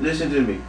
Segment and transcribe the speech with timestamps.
[0.00, 0.60] listen to me.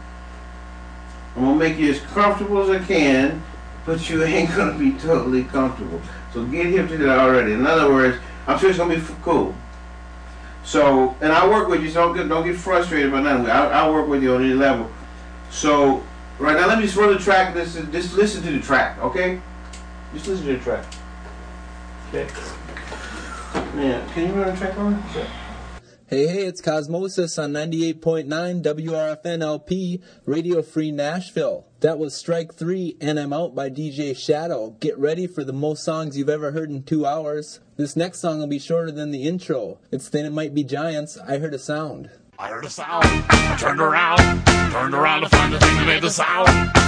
[1.35, 3.41] I'm gonna make you as comfortable as I can,
[3.85, 6.01] but you ain't gonna be totally comfortable.
[6.33, 7.53] So get hip to that already.
[7.53, 8.17] In other words,
[8.47, 9.55] I'm sure it's gonna be cool.
[10.63, 13.49] So, and I work with you, so don't get, don't get frustrated by nothing.
[13.49, 14.91] I, I work with you on any level.
[15.49, 16.03] So,
[16.37, 17.53] right now, let me just run the track.
[17.53, 19.41] This is, just listen to the track, okay?
[20.13, 20.85] Just listen to the track.
[22.09, 22.27] Okay.
[23.75, 25.03] Yeah, can you run the track on?
[25.11, 25.25] Sure.
[26.13, 28.27] Hey, hey, it's Cosmosis on 98.9
[28.61, 31.65] WRFNLP, Radio Free Nashville.
[31.79, 34.71] That was Strike 3 and I'm Out by DJ Shadow.
[34.81, 37.61] Get ready for the most songs you've ever heard in two hours.
[37.77, 39.79] This next song will be shorter than the intro.
[39.89, 42.09] It's Then It Might Be Giants, I Heard a Sound.
[42.37, 43.05] I heard a sound.
[43.05, 44.19] I turned around,
[44.73, 46.80] turned around to find the thing that made the sound.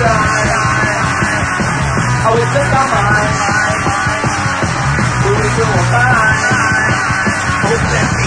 [0.00, 0.06] I
[2.30, 3.34] will take out my mind.
[5.24, 5.30] Who
[8.12, 8.17] is?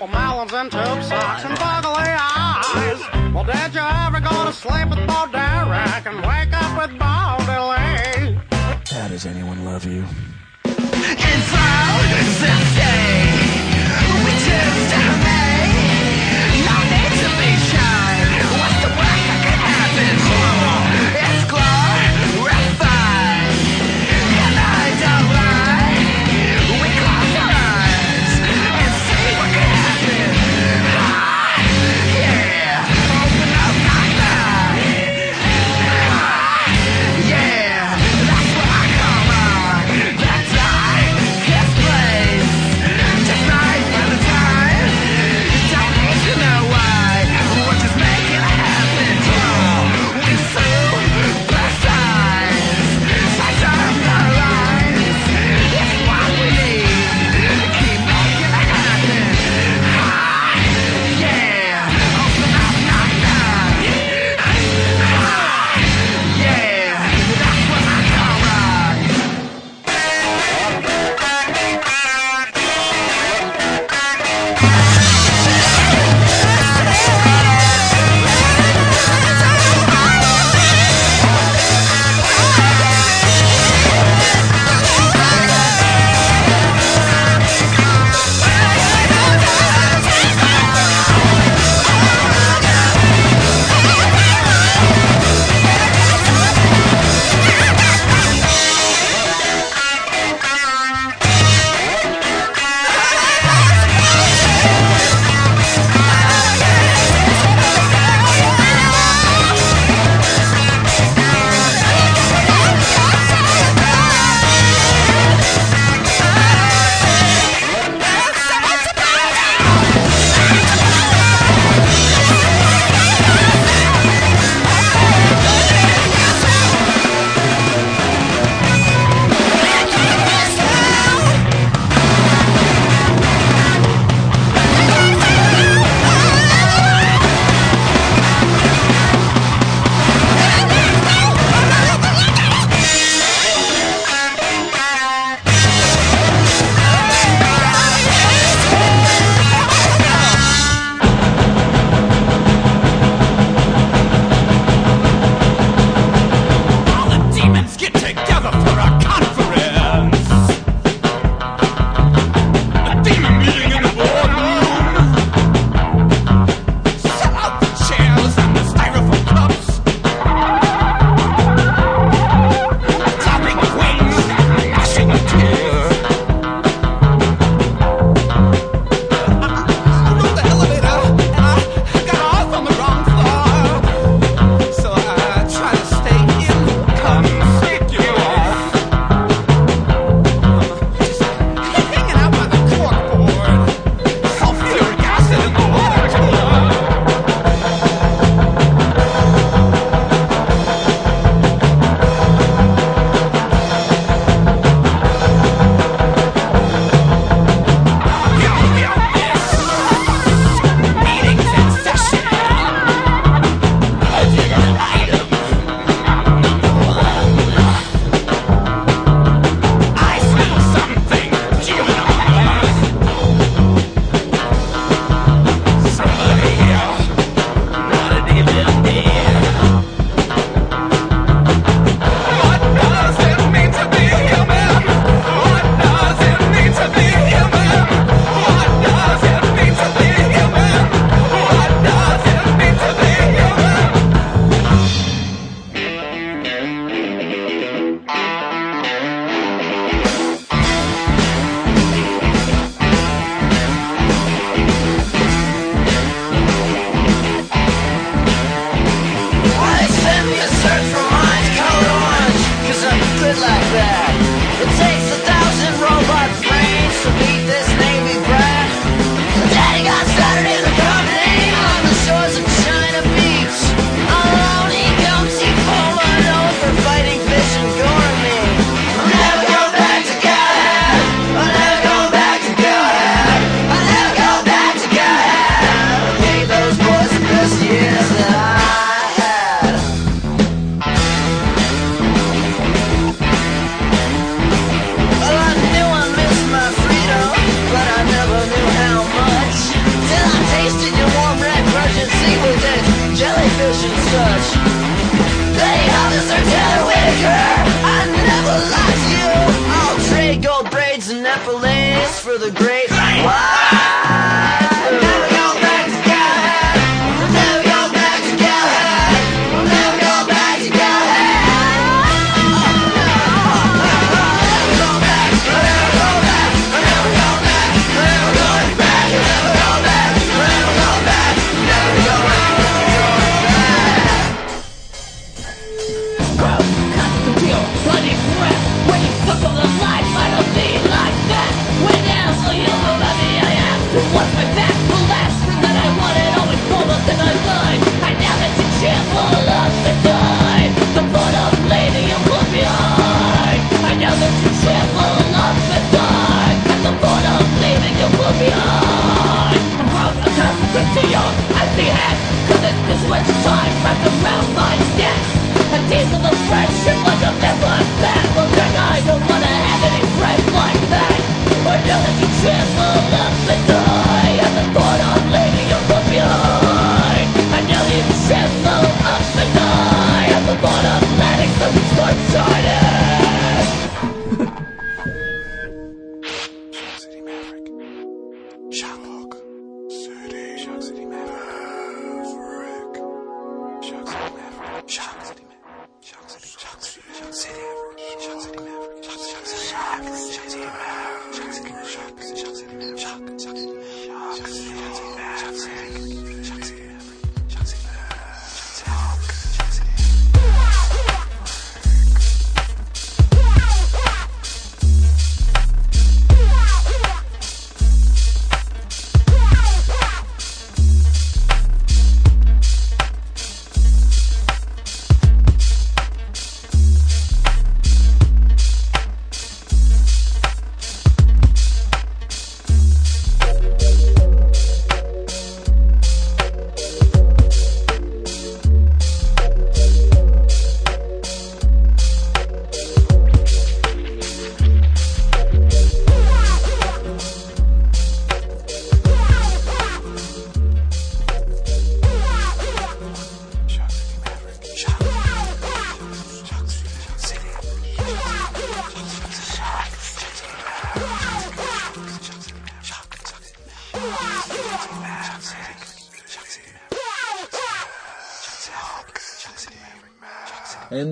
[0.00, 3.34] for melons and tube socks and boggly eyes.
[3.34, 7.36] Well, did you ever go to sleep with Bo Derek and wake up with Bo
[7.44, 8.40] Diddley?
[8.88, 10.06] How does anyone love you?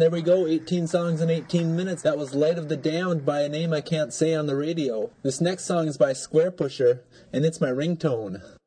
[0.09, 2.01] there we go, 18 songs in 18 minutes.
[2.01, 5.11] That was Light of the Damned by a name I can't say on the radio.
[5.23, 8.58] This next song is by Squarepusher, and it's my ringtone.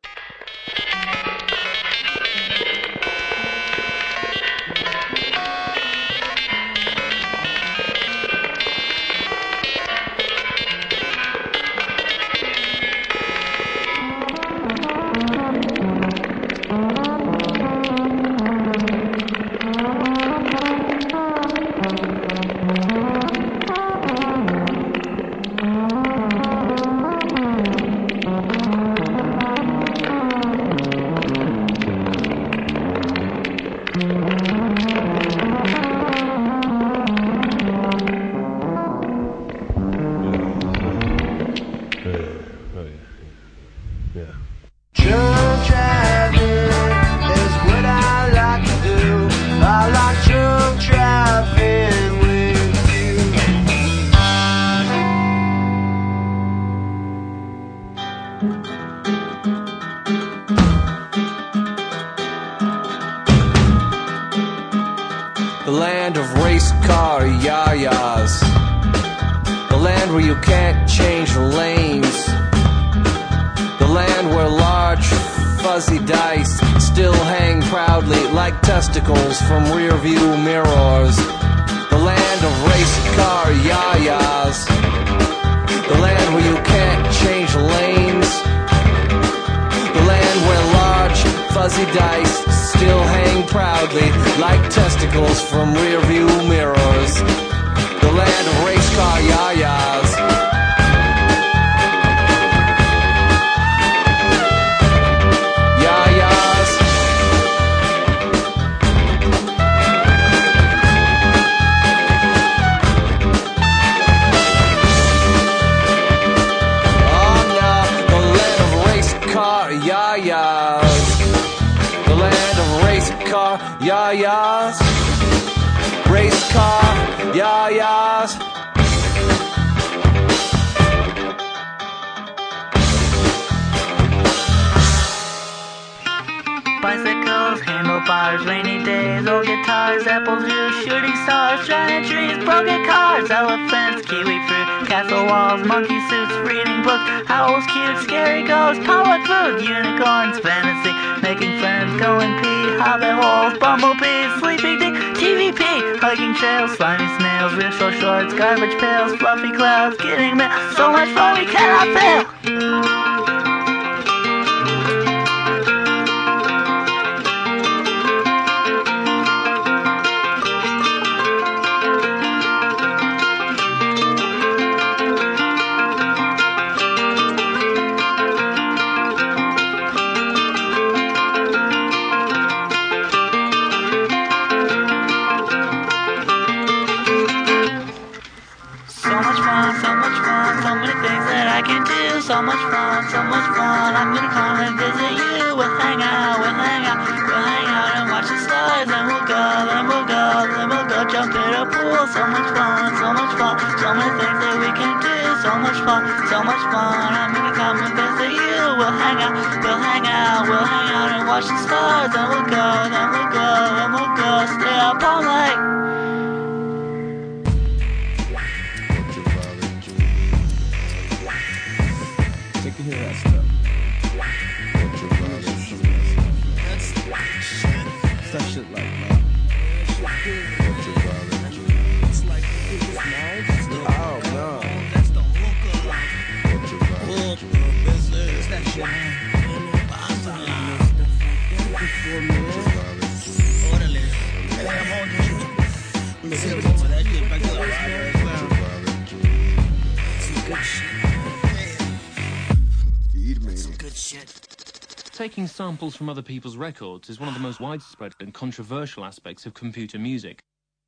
[255.12, 259.46] Taking samples from other people's records is one of the most widespread and controversial aspects
[259.46, 260.40] of computer music.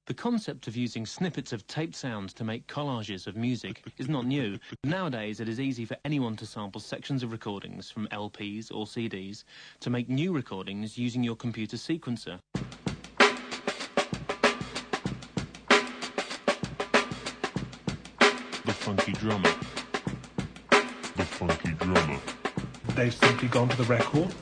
[0.06, 4.26] The concept of using snippets of taped sounds to make collages of music is not
[4.26, 4.60] new.
[4.84, 9.46] Nowadays, it is easy for anyone to sample sections of recordings from LPs or CDs
[9.80, 12.38] to make new recordings using your computer sequencer.
[18.66, 19.54] The funky drummer.
[21.16, 22.20] The funky drummer.
[22.96, 24.36] They've simply gone to the record,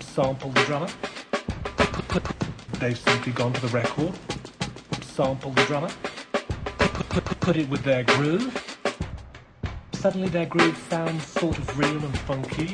[0.00, 0.88] sampled the drummer.
[2.78, 4.16] They've simply gone to the record,
[5.16, 5.88] sampled the drummer,
[7.40, 8.52] put it with their groove.
[9.94, 12.66] Suddenly their groove sounds sort of real and funky.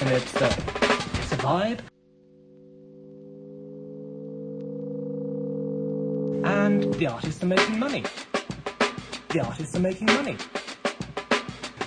[0.00, 0.54] And it's, uh,
[1.18, 1.80] it's a vibe.
[6.46, 8.04] And the artists are making money.
[9.28, 10.38] The artists are making money.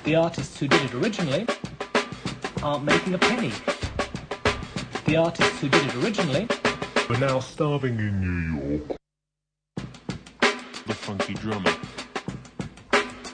[0.03, 1.47] The artists who did it originally
[2.61, 3.51] aren't making a penny.
[5.07, 6.49] The artists who did it originally
[7.09, 8.97] We're now starving in New York.
[10.85, 11.71] The funky drummer.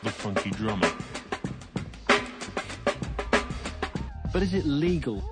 [0.04, 0.92] The funky drummer.
[4.32, 5.24] But is it legal?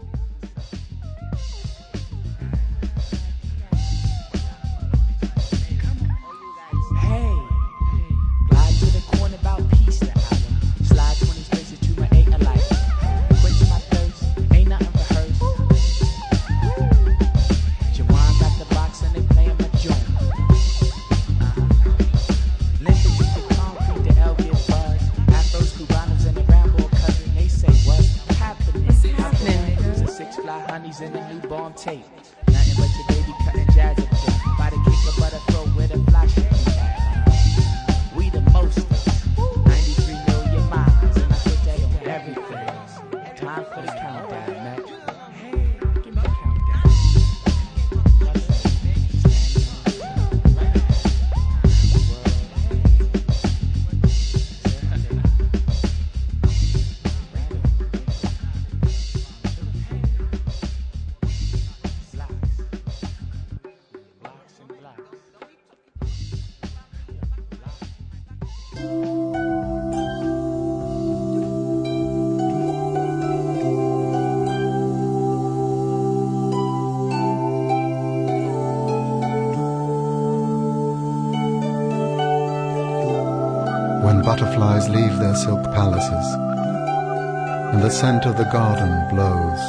[88.34, 89.60] The garden blows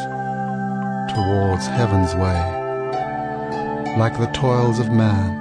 [1.12, 2.40] towards heaven's way,
[3.98, 5.38] like the toils of man.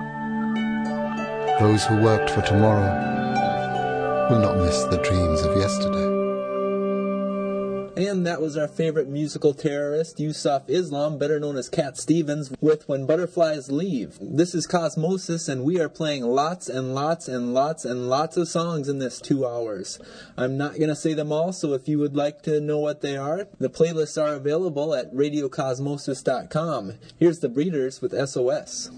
[1.59, 6.10] Those who worked for tomorrow will not miss the dreams of yesterday.
[7.97, 12.87] And that was our favorite musical terrorist, Yusuf Islam, better known as Cat Stevens, with
[12.87, 14.17] When Butterflies Leave.
[14.21, 18.47] This is Cosmosis, and we are playing lots and lots and lots and lots of
[18.47, 19.99] songs in this two hours.
[20.37, 23.01] I'm not going to say them all, so if you would like to know what
[23.01, 26.93] they are, the playlists are available at radiocosmosis.com.
[27.19, 28.89] Here's the Breeders with SOS.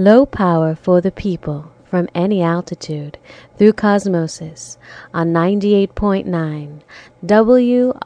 [0.00, 3.18] Low power for the people from any altitude
[3.58, 4.78] through Cosmosis
[5.12, 6.80] on 98.9
[7.26, 8.00] WRFN.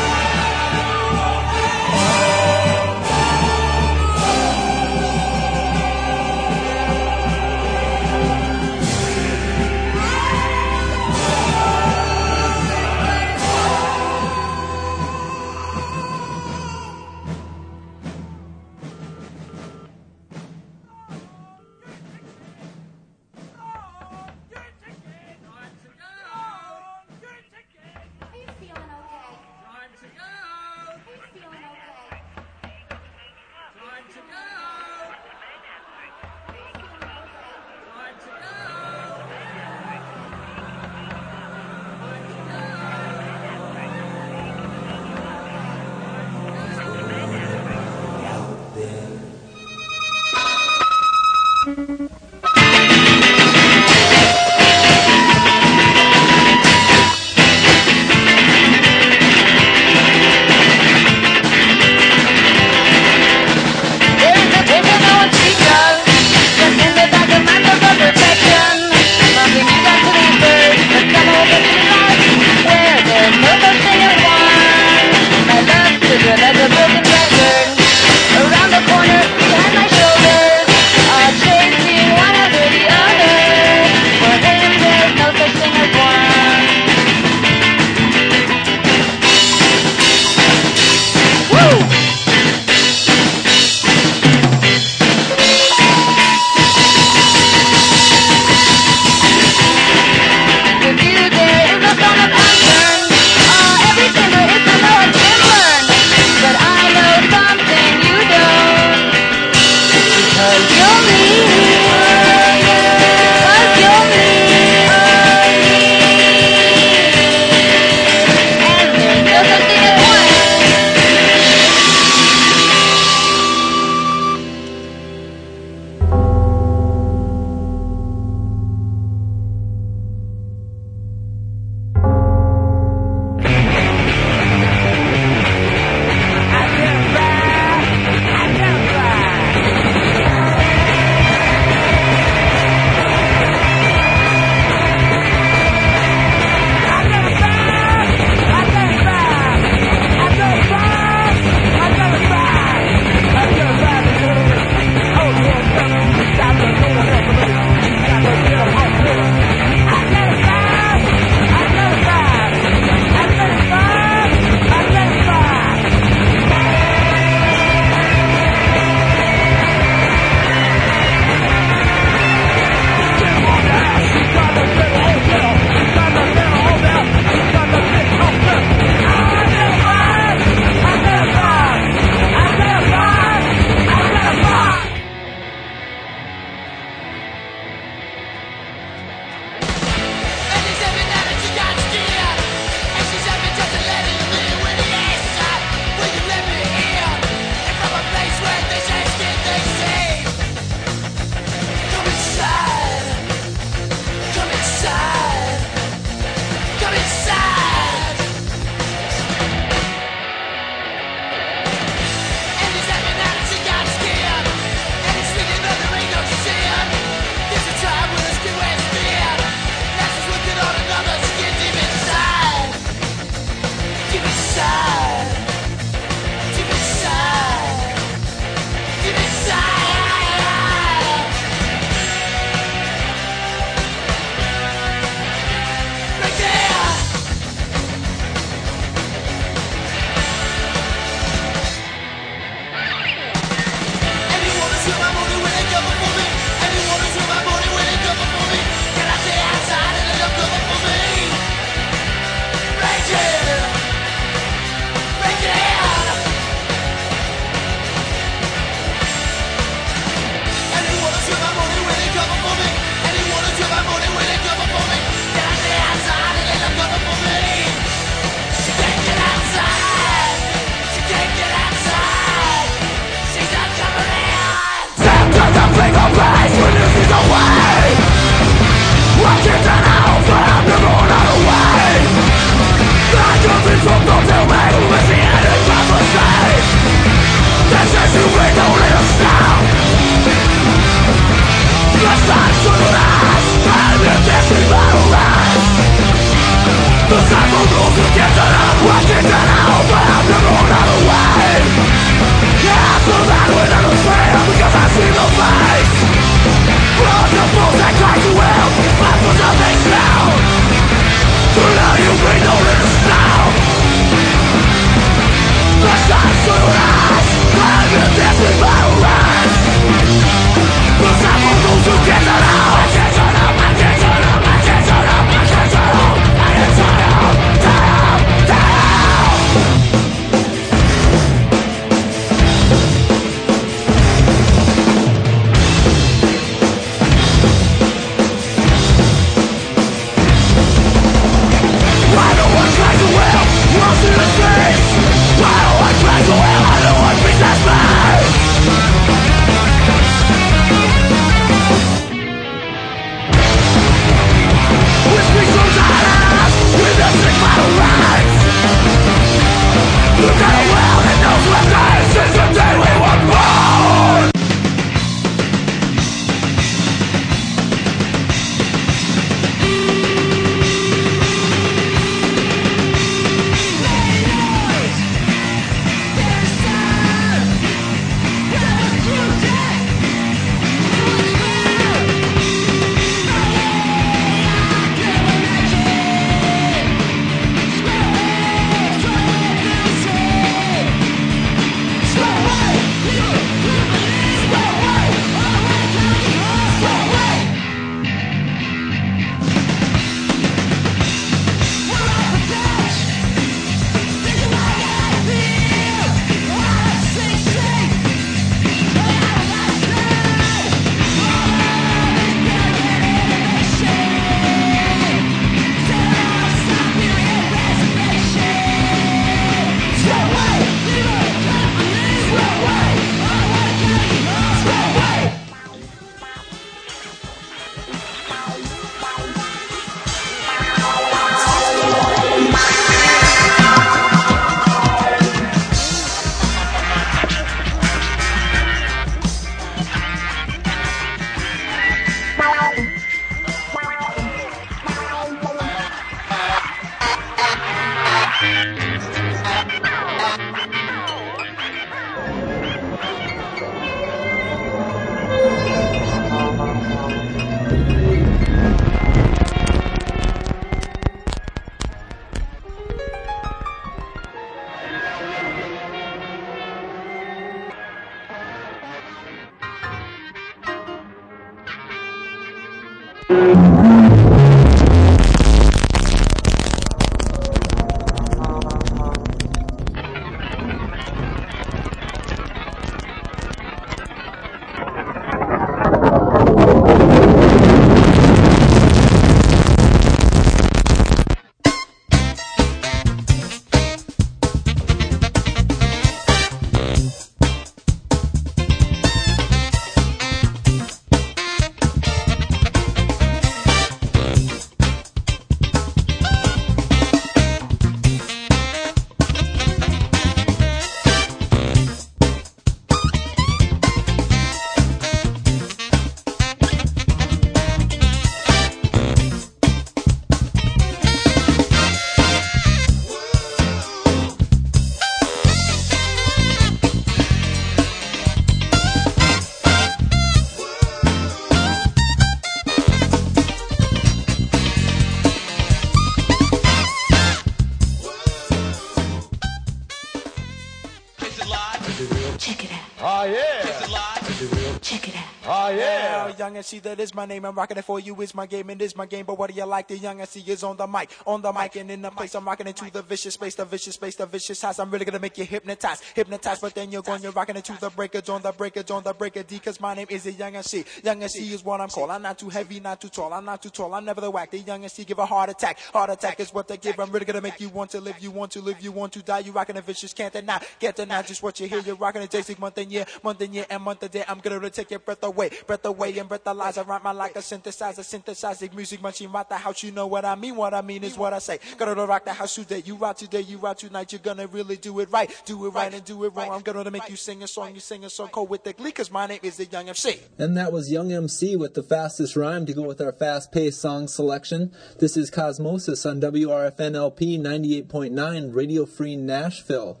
[544.88, 545.37] Check it out.
[545.50, 547.46] Oh Yeah, Young MC that is my name.
[547.46, 548.20] I'm rocking it for you.
[548.20, 549.24] Is my game and is my game.
[549.24, 549.88] But what do you like?
[549.88, 552.34] The Young MC is on the mic, on the mic and in the place.
[552.34, 554.78] I'm rocking into the vicious space, the vicious space, the vicious house.
[554.78, 556.60] I'm really gonna make you hypnotized, hypnotized.
[556.60, 559.42] But then you're going, you're rocking into the breakers, on the breakers, on the breaker
[559.42, 559.58] D.
[559.58, 560.84] Cause my name is the Young MC.
[561.02, 562.10] Young MC is what I'm called.
[562.10, 563.32] I'm not too heavy, not too tall.
[563.32, 563.94] I'm not too tall.
[563.94, 564.50] I'm never the whack.
[564.50, 565.78] The Young MC give a heart attack.
[565.94, 567.00] Heart attack is what they give.
[567.00, 568.16] I'm really gonna make you want to live.
[568.20, 568.82] You want to live.
[568.82, 569.38] You want to die.
[569.38, 570.12] You rocking the vicious.
[570.12, 570.60] Can't deny.
[570.78, 571.78] Can't deny just what you hear.
[571.78, 574.24] You're rocking the J6 month and year, month and year and month and day.
[574.28, 576.18] I'm gonna take your breath away, breath away.
[576.18, 576.78] and breathalyze.
[576.78, 579.30] I rhyme my like a synthesizer, synthesizing music machine.
[579.30, 580.56] Rock the house, you know what I mean.
[580.56, 581.58] What I mean is what I say.
[581.76, 582.82] Gonna rock the house today.
[582.84, 584.12] You rock today, you rock tonight.
[584.12, 585.30] You're gonna really do it right.
[585.44, 586.50] Do it right and do it wrong.
[586.50, 587.74] I'm gonna make you sing a song.
[587.74, 590.20] You sing a song cold with the glee, cause my name is the Young MC.
[590.38, 593.80] And that was Young MC with the fastest rhyme to go with our fast paced
[593.80, 594.72] song selection.
[594.98, 600.00] This is Cosmosis on WRFNLP 98.9 Radio Free Nashville.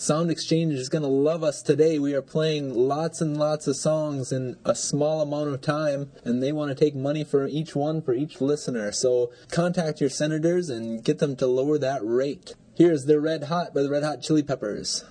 [0.00, 1.98] Sound Exchange is going to love us today.
[1.98, 6.42] We are playing lots and lots of songs in a small amount of time, and
[6.42, 8.92] they want to take money for each one for each listener.
[8.92, 12.54] So contact your senators and get them to lower that rate.
[12.74, 15.04] Here's The Red Hot by the Red Hot Chili Peppers.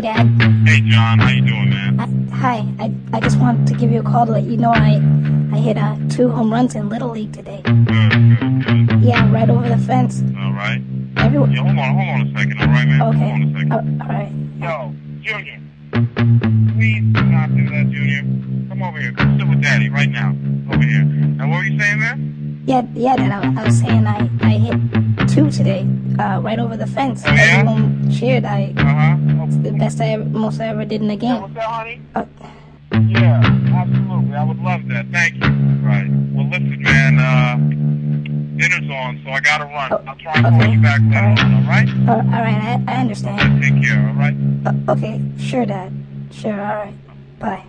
[0.00, 0.42] Hey, Dad.
[0.66, 1.18] Hey, John.
[1.18, 2.00] How you doing, man?
[2.00, 2.66] I, hi.
[2.78, 5.00] I, I just wanted to give you a call to let you know I
[5.52, 7.62] I hit uh, two home runs in Little League today.
[9.00, 10.22] Yeah, right over the fence.
[10.38, 10.80] All right.
[11.16, 11.52] Everyone.
[11.52, 11.94] Yo, hold on.
[11.94, 12.60] Hold on a second.
[12.60, 13.02] All right, man?
[13.02, 13.18] Okay.
[13.18, 13.72] Hold on a second.
[13.72, 14.32] Uh, all right.
[14.60, 15.60] Yo, Junior.
[16.74, 18.22] Please do not do that, Junior.
[18.68, 19.12] Come over here.
[19.12, 20.34] Come sit with Daddy right now.
[20.72, 21.04] Over here.
[21.04, 22.62] Now, what were you saying, man?
[22.66, 23.32] Yeah, yeah, Dad.
[23.32, 25.86] I, I was saying I, I hit two today,
[26.18, 27.22] uh, right over the fence.
[27.26, 27.58] Oh, yeah?
[27.58, 27.89] Everyone
[28.20, 28.44] cheered.
[28.44, 28.74] I.
[28.76, 29.44] Uh-huh.
[29.46, 31.40] It's the best I ever, most I ever did in a game.
[31.40, 32.00] What's that, honey?
[32.14, 32.24] Uh,
[32.92, 33.40] Yeah,
[33.74, 34.36] absolutely.
[34.36, 35.06] I would love that.
[35.10, 35.48] Thank you.
[35.80, 36.06] Right.
[36.32, 37.18] Well, listen, man.
[37.18, 37.56] Uh,
[38.60, 39.92] dinner's on, so I gotta run.
[40.06, 41.88] I'll try and call you back later on, all right?
[42.06, 43.62] uh, all right, I, I understand.
[43.62, 44.36] Take care, all right?
[44.66, 45.90] Uh, okay, sure, Dad.
[46.30, 46.94] Sure, all right.
[47.38, 47.64] Bye.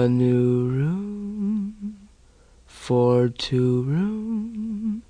[0.04, 2.08] A new room
[2.66, 5.02] for two room,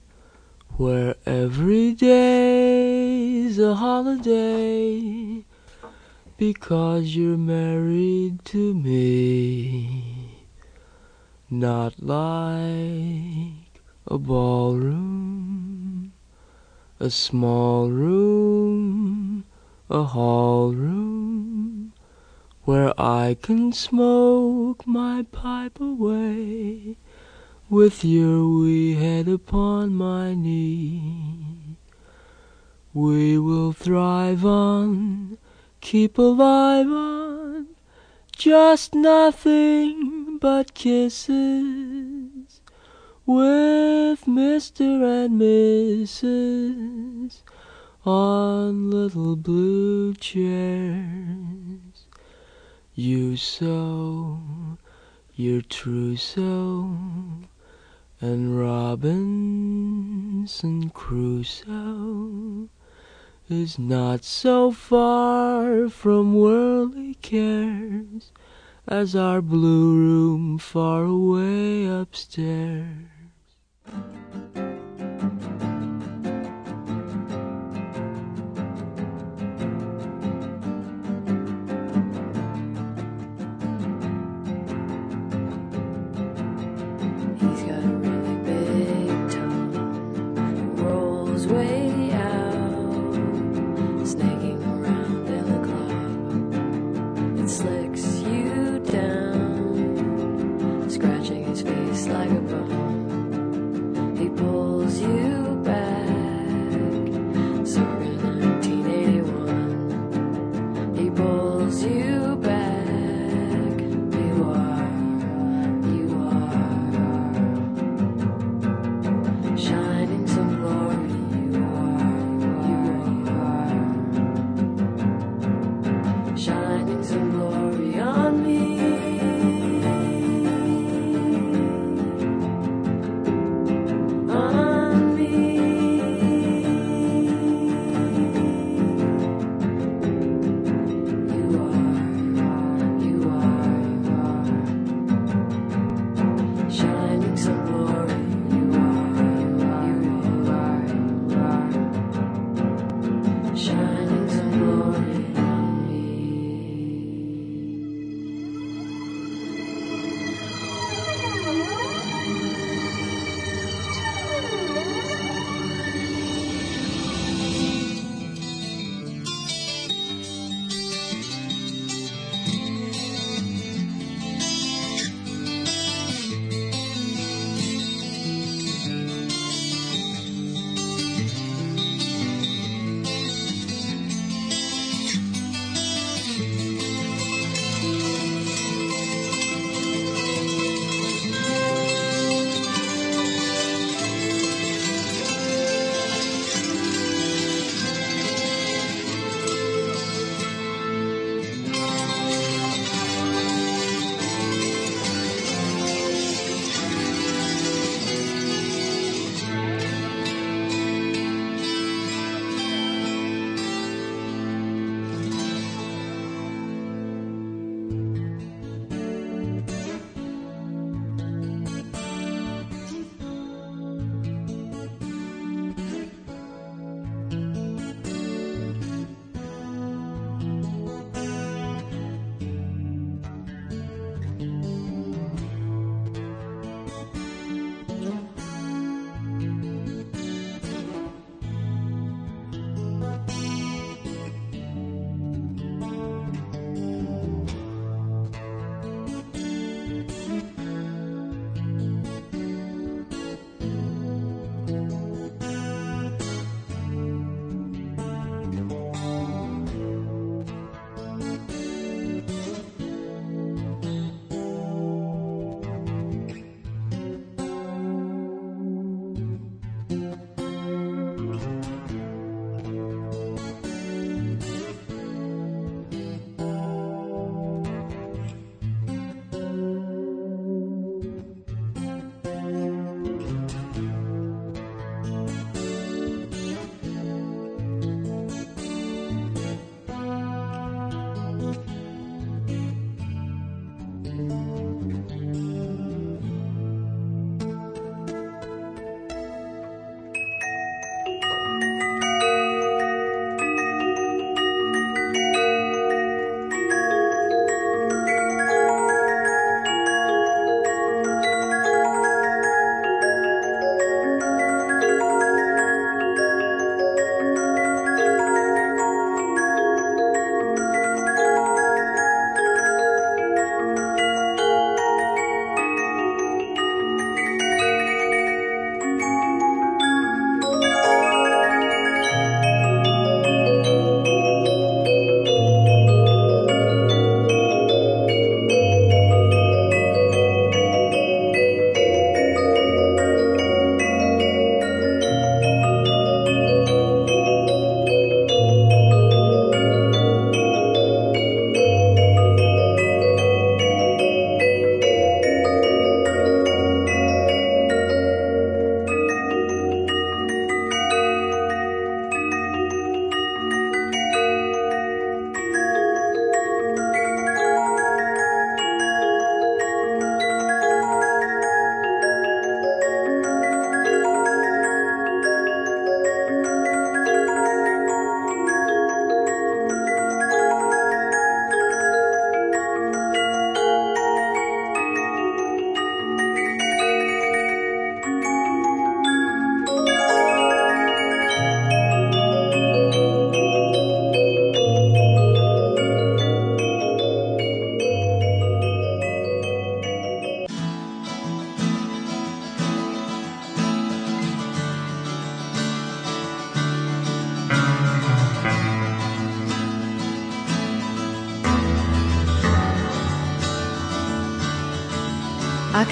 [0.77, 5.43] where every day's a holiday
[6.37, 10.45] because you're married to me.
[11.51, 16.13] Not like a ballroom
[17.01, 19.45] a small room,
[19.91, 21.93] a hall room,
[22.63, 24.44] where I can smoke
[24.87, 26.97] my pipe away
[27.69, 31.77] with your wee head upon my knee.
[32.93, 35.39] We will thrive on,
[35.81, 37.69] keep alive on,
[38.37, 42.61] just nothing but kisses
[43.27, 45.25] with Mr.
[45.25, 47.43] and Mrs.
[48.05, 51.64] on little blue chairs.
[52.97, 54.39] You so,
[55.35, 56.97] your trousseau,
[58.21, 59.11] and Robinson
[60.91, 62.69] Crusoe
[63.51, 68.31] is not so far from worldly cares
[68.87, 73.09] as our blue room far away upstairs.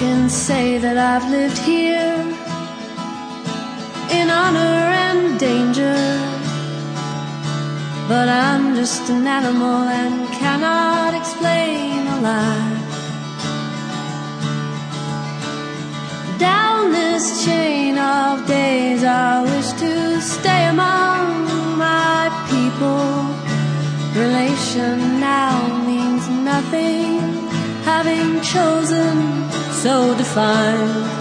[0.03, 2.15] Can say that I've lived here
[4.19, 5.99] in honor and danger.
[8.11, 12.75] But I'm just an animal and cannot explain a lie.
[16.49, 19.93] Down this chain of days, I wish to
[20.33, 21.23] stay among
[21.85, 23.07] my people.
[24.23, 24.95] Relation
[25.31, 25.55] now
[25.89, 27.07] means nothing,
[27.91, 29.32] having chosen
[29.83, 31.12] so defined.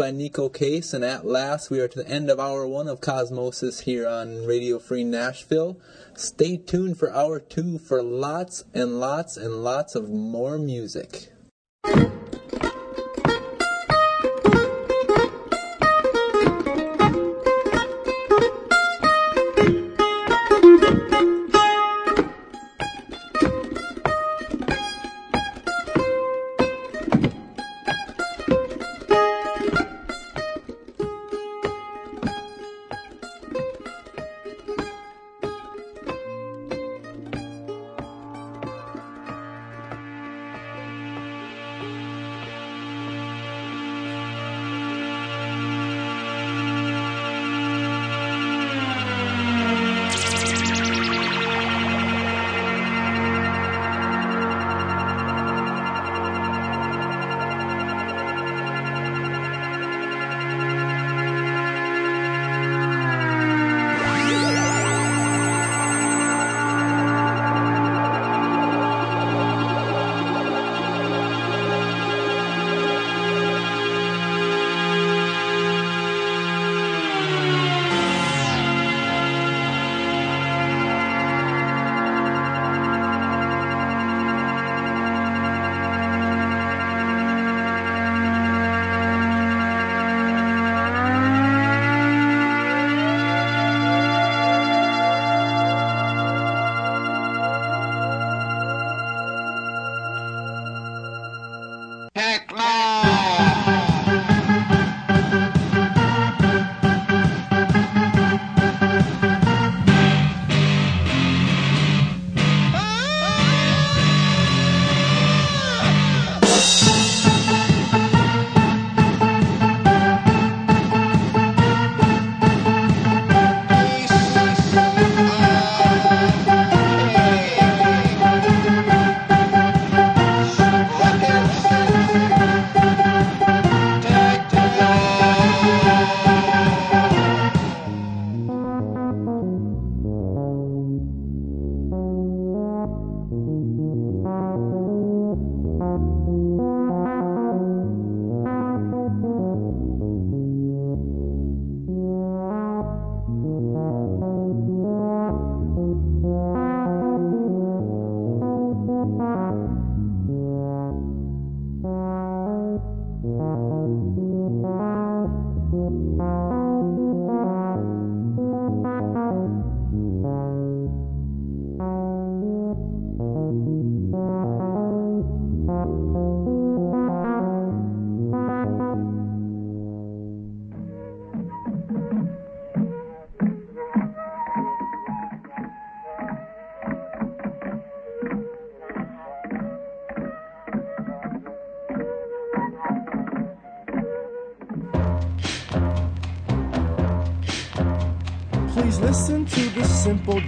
[0.00, 3.02] By Neko Case, and at last we are to the end of hour one of
[3.02, 5.78] Cosmosis here on Radio Free Nashville.
[6.14, 11.29] Stay tuned for hour two for lots and lots and lots of more music.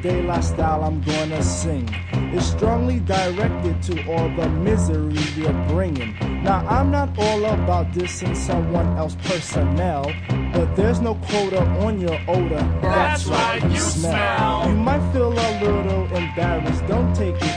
[0.01, 1.89] De la style I'm gonna sing.
[2.35, 6.17] It's strongly directed to all the misery you're bringing.
[6.43, 10.11] Now, I'm not all about dissing someone else's personnel,
[10.53, 12.65] but there's no quota on your odor.
[12.81, 14.69] That's right, you smell.
[14.69, 17.52] You might feel a little embarrassed, don't take it.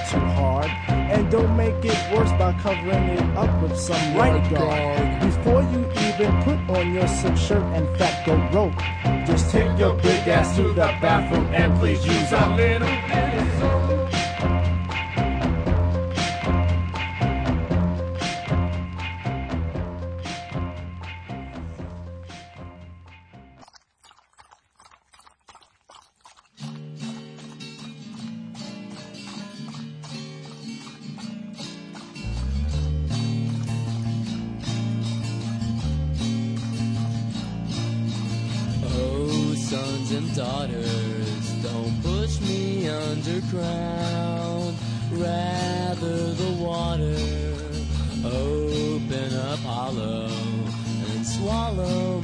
[1.25, 5.21] And don't make it worse by covering it up with some right guard.
[5.21, 8.77] Before you even even put on your silk shirt and fat goat rope.
[9.25, 13.84] Just take your big ass to the bathroom and please use a little bit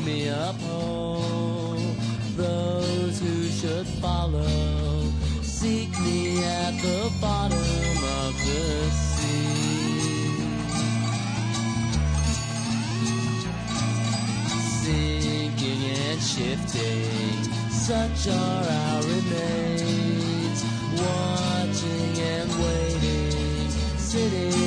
[0.06, 1.78] me up whole.
[2.36, 9.22] Those who should follow seek me at the bottom of the sea.
[14.84, 17.54] sinking and shifting.
[17.70, 24.61] Such are our remains, watching and waiting, sitting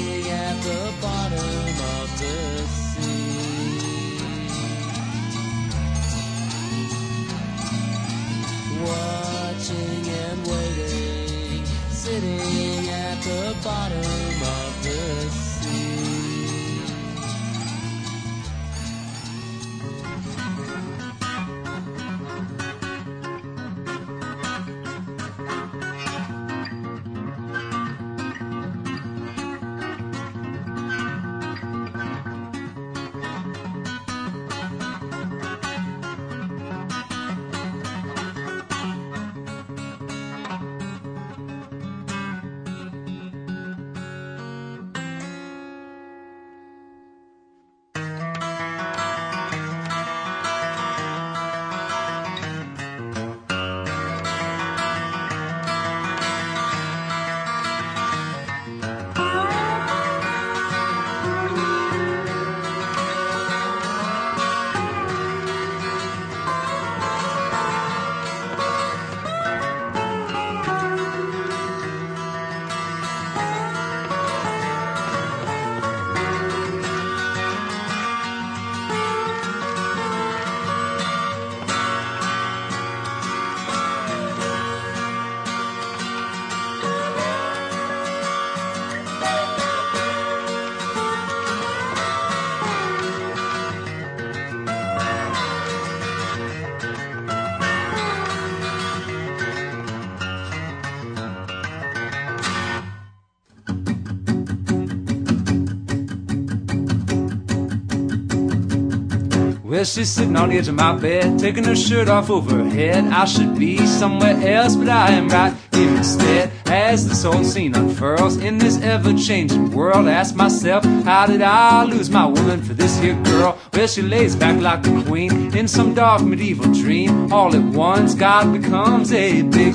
[109.84, 113.04] she's sitting on the edge of my bed, taking her shirt off over her head.
[113.04, 116.50] I should be somewhere else, but I am right here instead.
[116.66, 121.84] As this whole scene unfurls in this ever-changing world, I ask myself, how did I
[121.84, 123.58] lose my woman for this here girl?
[123.72, 127.32] Well, she lays back like a queen in some dark medieval dream.
[127.32, 129.74] All at once, God becomes a big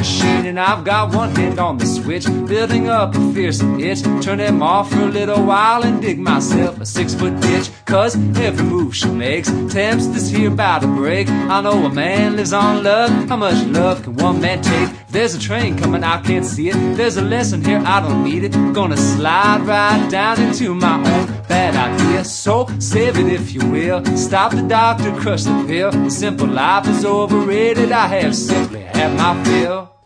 [0.00, 4.02] machine, and I've got one hand on the switch, building up a fierce itch.
[4.24, 7.70] Turn them off for a little while and dig myself a six-foot ditch.
[7.84, 11.28] Cause every move she makes tempts this here bout to break.
[11.28, 13.10] I know a man lives on love.
[13.28, 14.88] How much love can one man take?
[15.08, 16.96] There's a train coming, I can't see it.
[16.96, 18.52] There's a lesson here, I don't need it.
[18.72, 22.24] Gonna slide right down into my own bad idea.
[22.24, 24.04] So save it if you will.
[24.16, 26.08] Stop the doctor, crush the pill.
[26.08, 27.90] Simple life is overrated.
[27.92, 29.99] I have simply had my fill.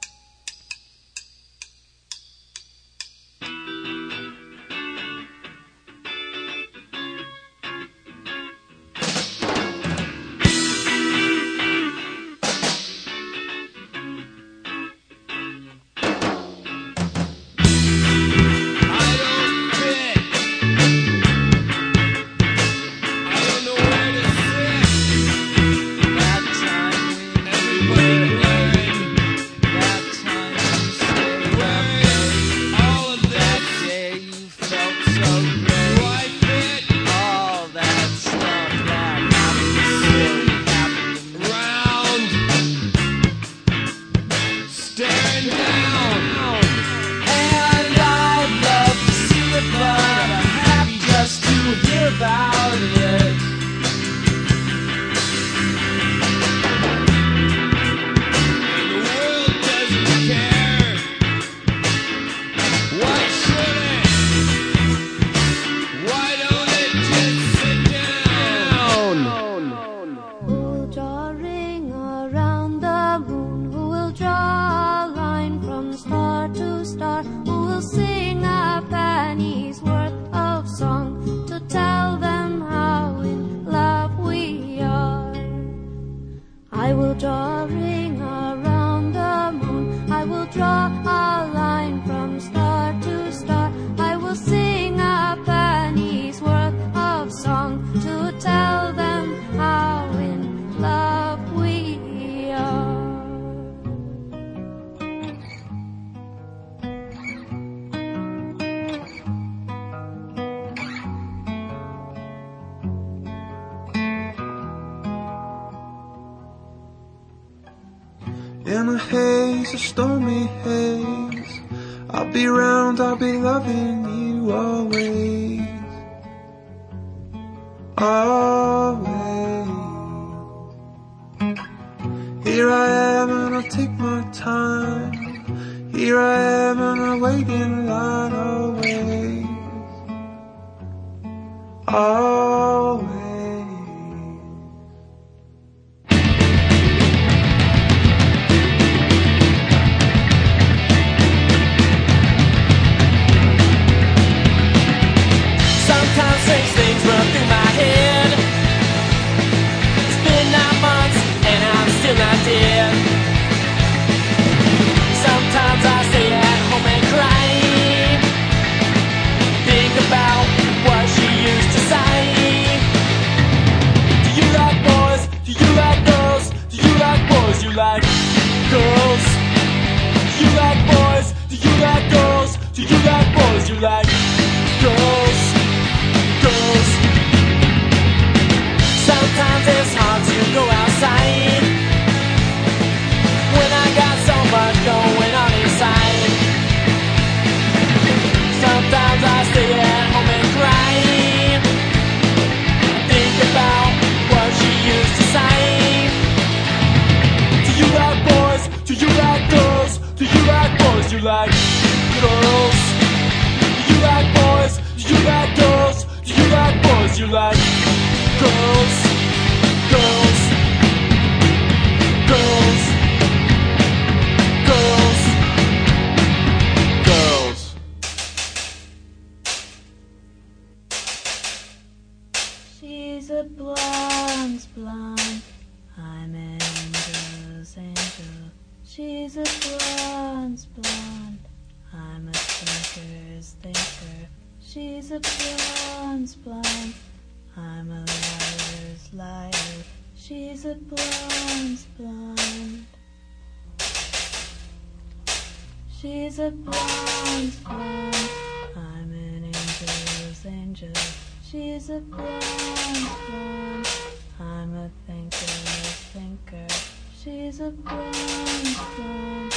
[267.55, 269.51] is a brownstone.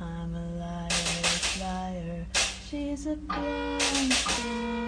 [0.00, 0.90] I'm a liar,
[1.60, 2.26] liar.
[2.68, 4.85] She's a brownstone.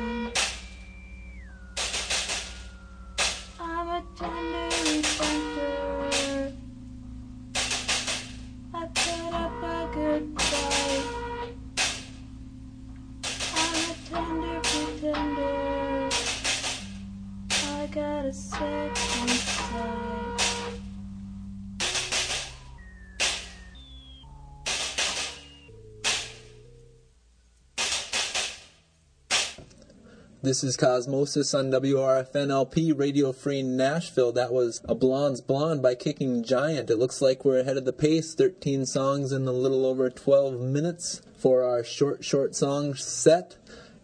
[30.48, 34.32] This is Cosmosis on WRFNLP, Radio Free Nashville.
[34.32, 36.88] That was A Blonde's Blonde by Kicking Giant.
[36.88, 40.58] It looks like we're ahead of the pace, 13 songs in a little over 12
[40.58, 43.56] minutes for our short, short song set.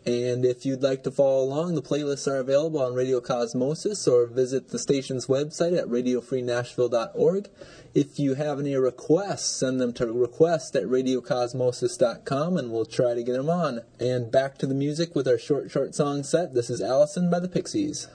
[0.06, 4.26] And if you'd like to follow along, the playlists are available on Radio Cosmosis or
[4.26, 7.48] visit the station's website at radiofreenashville.org.
[7.94, 13.22] If you have any requests, send them to request at radiocosmosis.com and we'll try to
[13.22, 13.80] get them on.
[13.98, 16.52] And back to the music with our short, short song set.
[16.52, 18.08] This is Alison by the Pixies.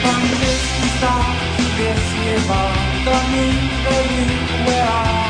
[0.00, 0.62] From this
[1.56, 2.02] to this
[3.04, 3.46] the you,
[4.66, 5.29] where are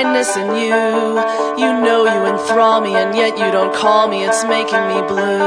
[0.00, 1.20] kindness in you.
[1.62, 5.38] You know you enthrall me, and yet you don't call me, it's making me blue.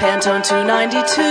[0.00, 1.22] Pantone 292.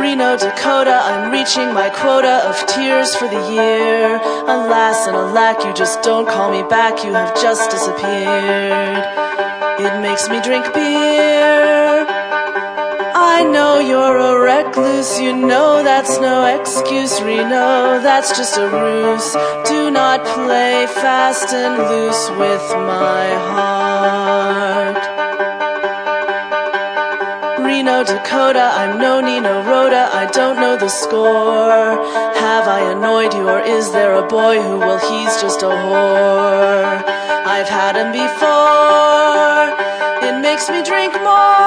[0.00, 4.20] Reno, Dakota, I'm reaching my quota of tears for the year.
[4.48, 9.04] Alas and alack, you just don't call me back, you have just disappeared.
[9.78, 11.27] It makes me drink beer.
[13.38, 19.32] I know you're a recluse, you know that's no excuse, Reno, that's just a ruse.
[19.68, 24.98] Do not play fast and loose with my heart.
[27.64, 31.94] Reno, Dakota, I'm no Nino Rota, I don't know the score.
[32.42, 37.04] Have I annoyed you, or is there a boy who, well, he's just a whore?
[37.54, 39.70] I've had him before,
[40.28, 41.57] it makes me drink more.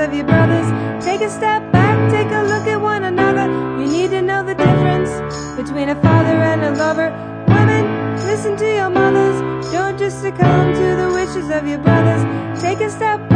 [0.00, 0.66] of your brothers.
[1.04, 3.46] Take a step back, take a look at one another.
[3.78, 5.10] You need to know the difference
[5.60, 7.10] between a father and a lover.
[7.48, 9.40] Women, listen to your mothers.
[9.72, 12.22] Don't just succumb to the wishes of your brothers.
[12.62, 13.29] Take a step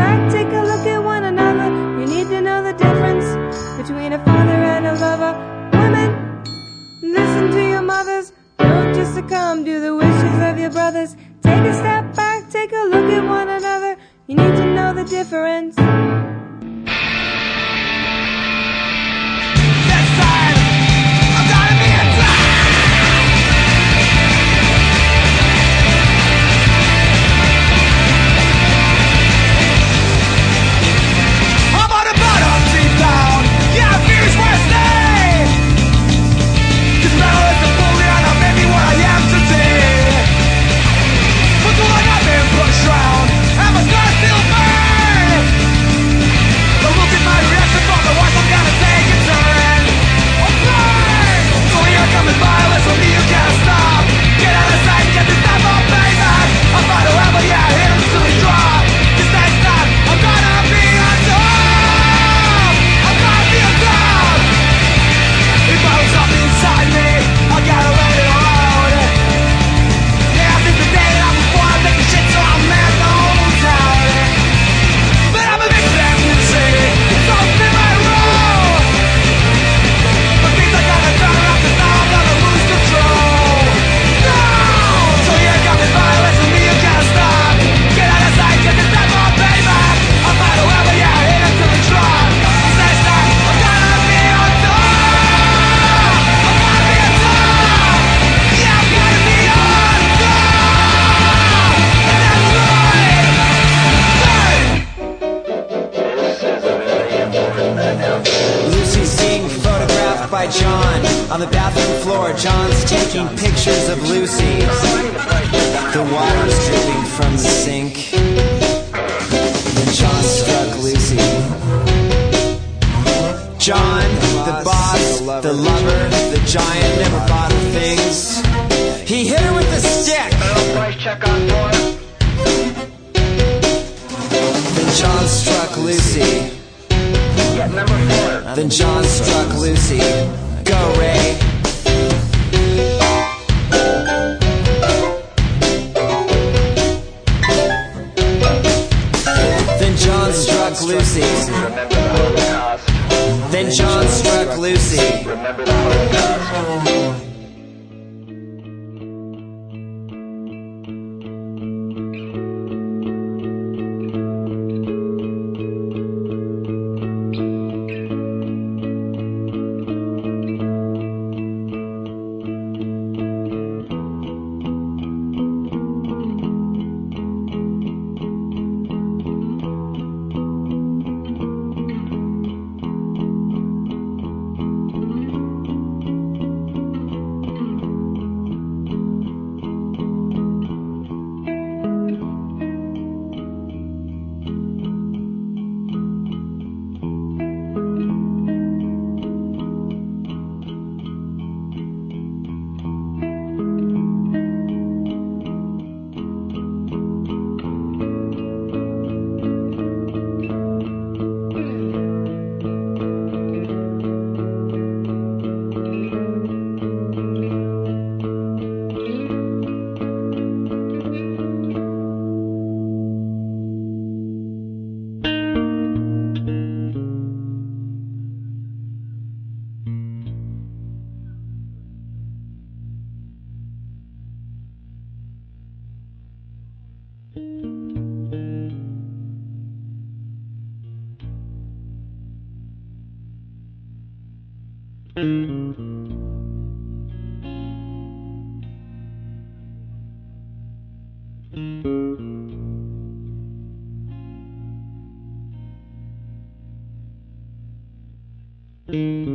[258.95, 259.35] Yeah.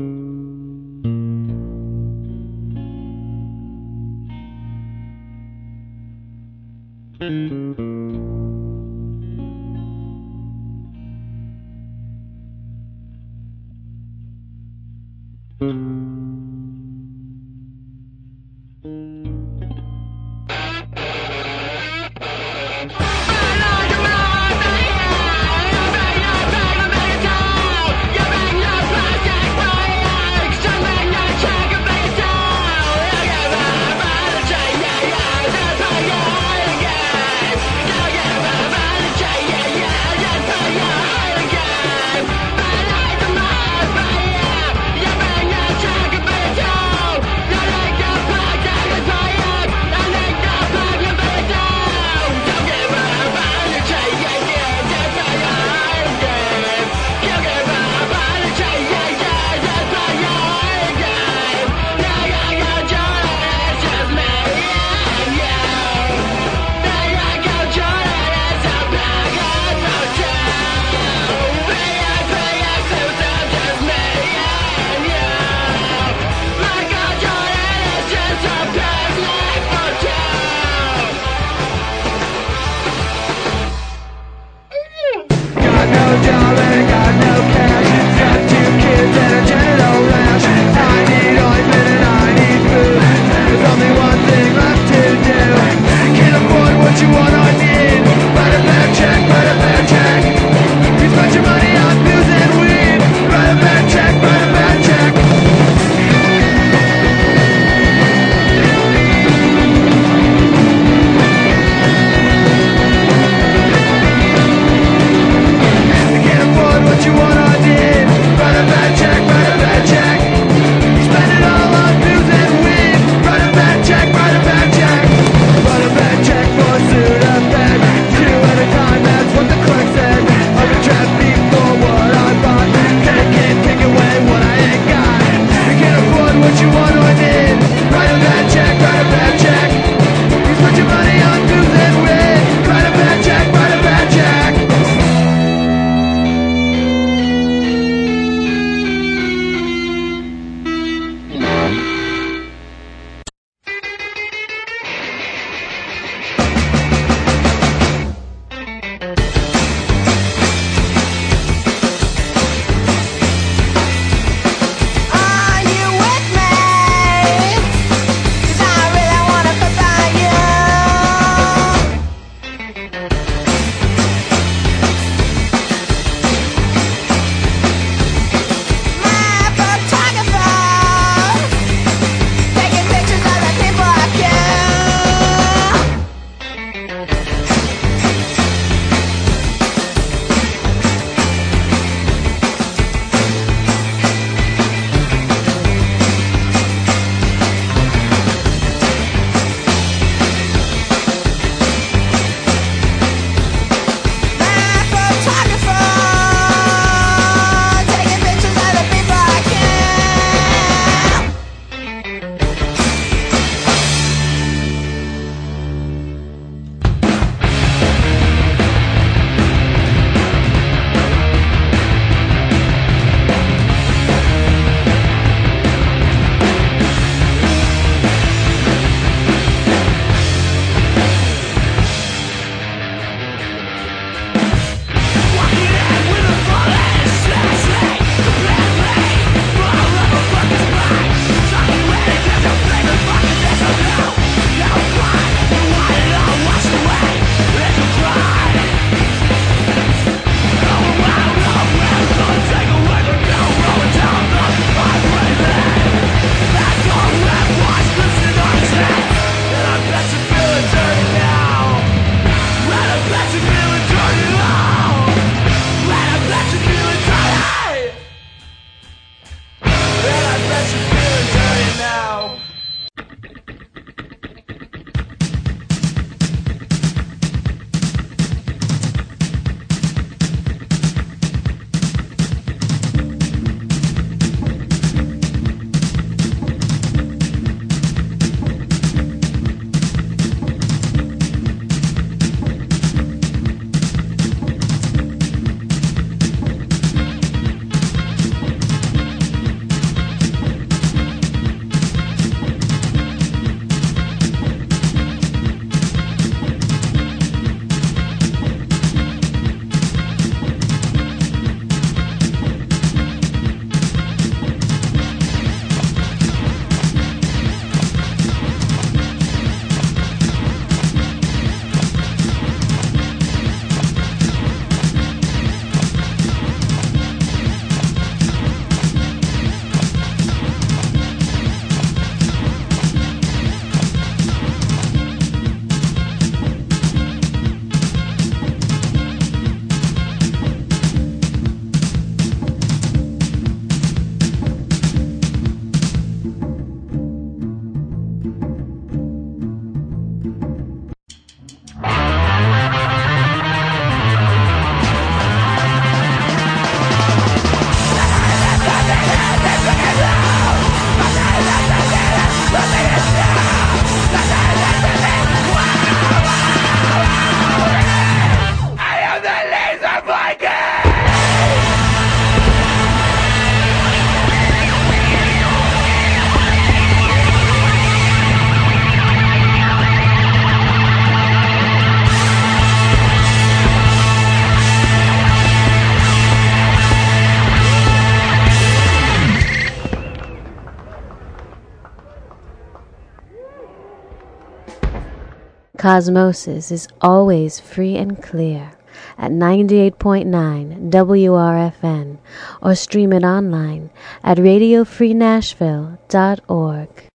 [395.80, 398.74] Cosmosis is always free and clear
[399.18, 402.18] at 98.9 WRFN
[402.62, 403.90] or stream it online
[404.22, 407.09] at radiofreenashville.org.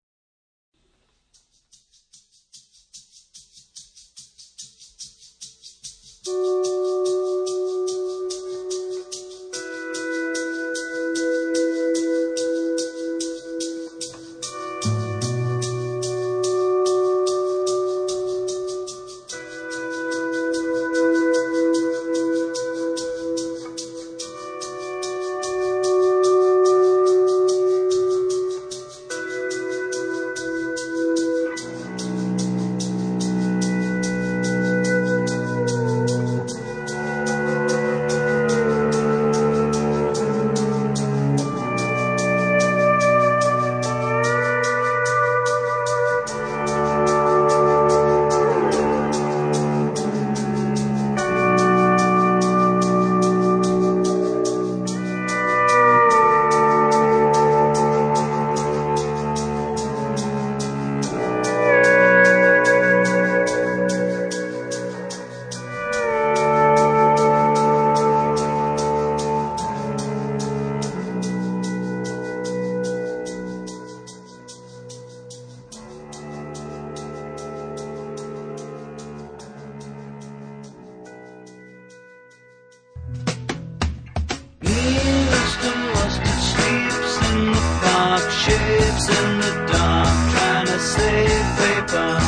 [88.79, 92.22] in the dark, trying to save paper.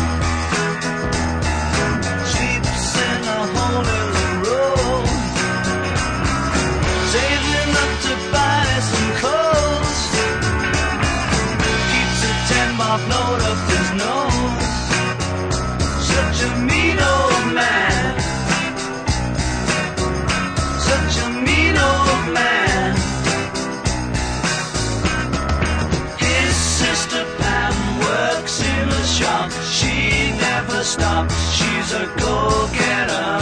[30.95, 31.35] Stops.
[31.57, 33.33] She's a go-getter.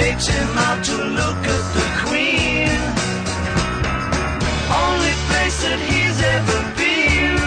[0.00, 2.78] Takes him out to look at the Queen.
[4.82, 7.38] Only place that he's ever been.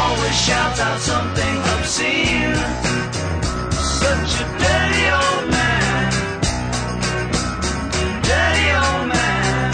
[0.00, 2.58] Always shouts out something obscene.
[4.02, 6.06] Such a dirty old man.
[8.30, 9.70] Dirty old man.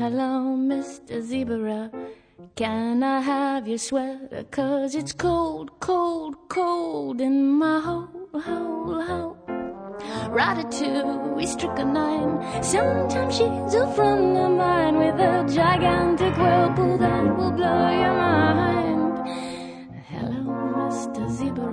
[0.00, 0.32] Hello,
[0.72, 1.14] Mr.
[1.28, 1.80] Zebra.
[2.56, 4.42] Can I have your sweater?
[4.50, 9.36] Cause it's cold, cold, cold in my hole, hole, hole.
[10.30, 12.62] Ratatouille, strychnine.
[12.62, 19.28] Sometimes she's a friend of mine with a gigantic whirlpool that will blow your mind.
[20.08, 20.40] Hello,
[20.78, 21.28] Mr.
[21.28, 21.68] Zebra.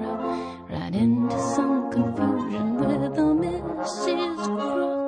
[0.69, 4.35] Right into some confusion with a Mrs.
[4.35, 5.02] Crocodile,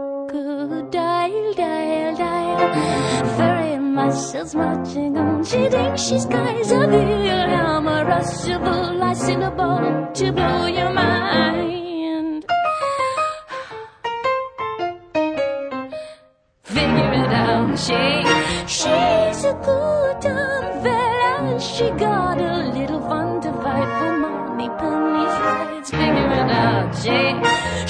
[4.06, 5.44] Muscles marching on.
[5.44, 12.46] She thinks she's Kaiser Wilhelm, a rushable, licensable to blow your mind.
[16.64, 18.02] Figure it out, she,
[18.68, 21.60] she's a good dumb fella.
[21.60, 25.90] She got a little fun to fight for money, pennies, rights.
[25.90, 27.18] Figure it out, she,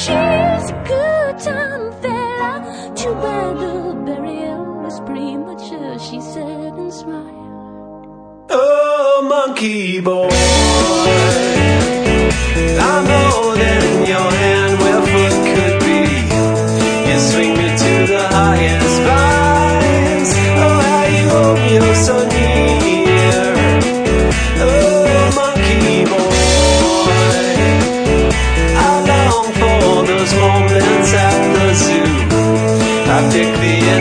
[0.04, 2.96] she's a good dumb fella.
[2.96, 3.74] to bad the
[4.06, 4.65] burial
[4.96, 8.46] was premature, she said and smiled.
[8.50, 10.30] Oh, monkey boy.
[12.80, 14.55] I'm more than your hand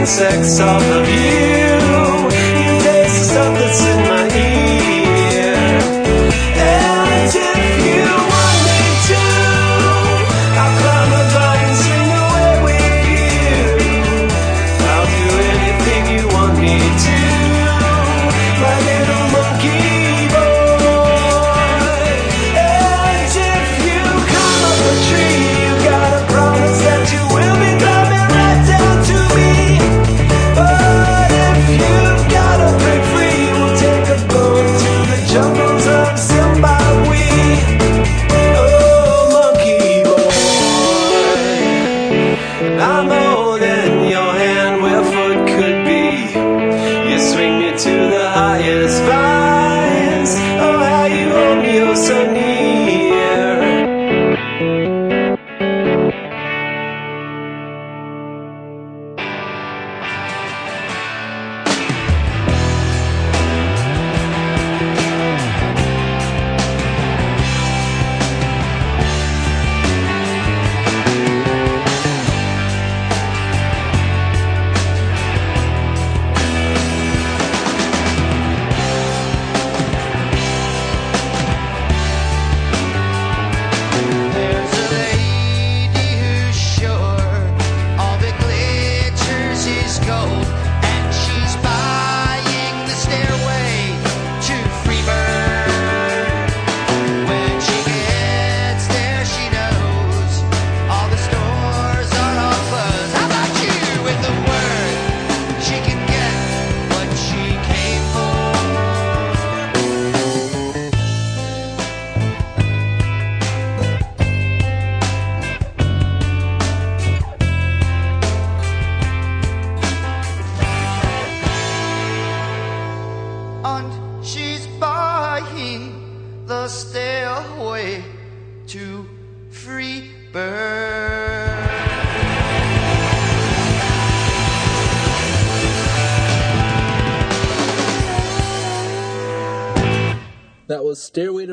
[0.05, 1.35] insects of you.
[1.35, 1.44] You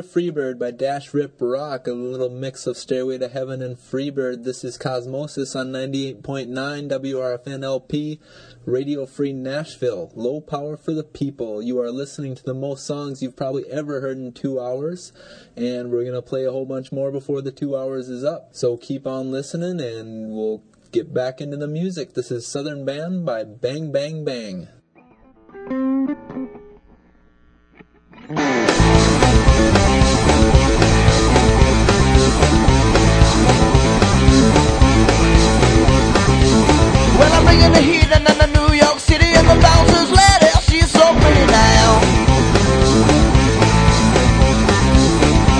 [0.02, 4.44] to Freebird by Dash Rip Rock, a little mix of Stairway to Heaven and Freebird.
[4.44, 8.20] This is Cosmosis on 98.9 WRFN LP,
[8.66, 10.12] Radio Free Nashville.
[10.16, 11.62] Low power for the people.
[11.62, 15.14] You are listening to the most songs you've probably ever heard in two hours,
[15.56, 18.50] and we're going to play a whole bunch more before the two hours is up.
[18.54, 22.14] So keep on listening, and we'll get back into the music.
[22.14, 24.68] This is Southern Band by Bang Bang Bang.
[37.22, 40.50] Well, I'm bringing the heat in the New York City and the bouncer's lady.
[40.68, 41.90] She's so pretty now.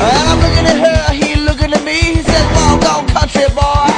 [0.10, 2.00] And I'm looking at her, he looking at me.
[2.18, 3.94] He says, "Walk on, country boy."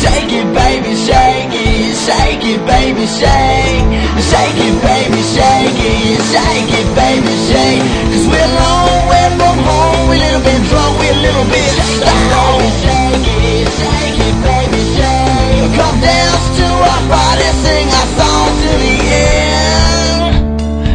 [0.00, 3.88] Shake it, baby, shake it, shake it, baby, shake,
[4.32, 7.84] shake it, baby, shake it, shake it, baby, shake.
[8.12, 8.81] Cause we're long
[9.62, 10.60] home, a little bit
[11.08, 11.72] a little bit.
[15.72, 17.02] Come dance to our
[17.64, 20.34] sing our song to the end,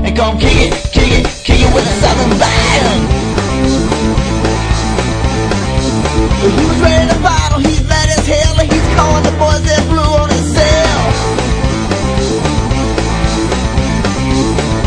[0.06, 2.38] and come kick it, kick it, kick it with a southern
[6.82, 7.18] ready to
[7.66, 9.66] he's mad as hell, and he's calling the boys
[10.22, 11.02] on his cell.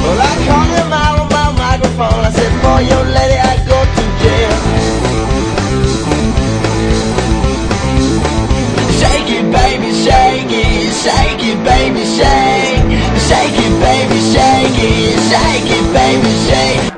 [0.05, 0.32] Well, I
[0.78, 3.39] him out on my microphone, I said, boy, your lady,
[11.02, 12.85] shake it, baby, shake.
[13.28, 16.89] Shake it, baby, shake it, shake it, baby, shake.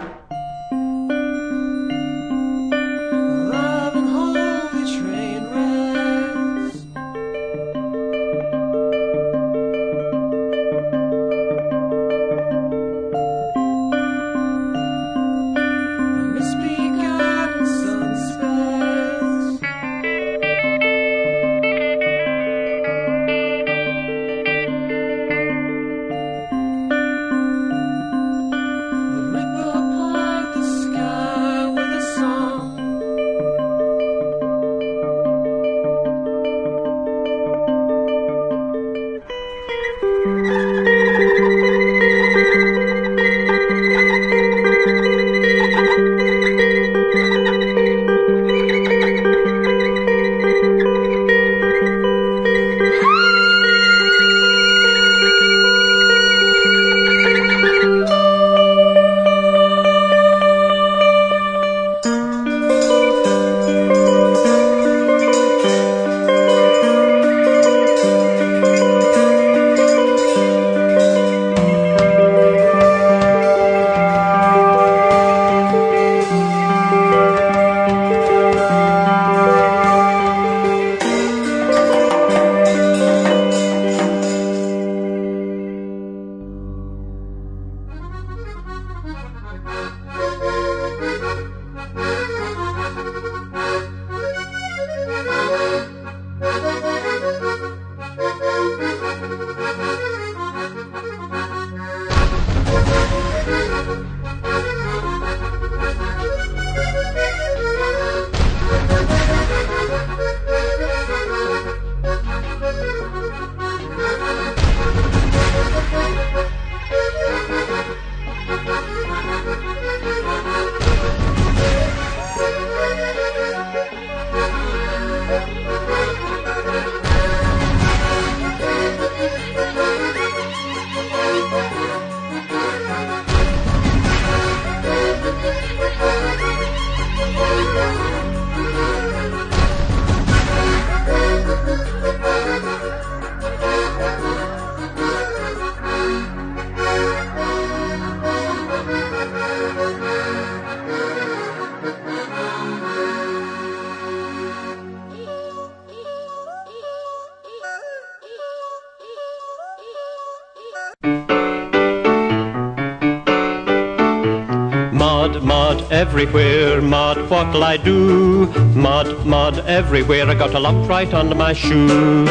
[166.12, 168.44] Everywhere, mud, what'll I do?
[168.74, 172.26] Mud, mud everywhere, I got a lump right under my shoe.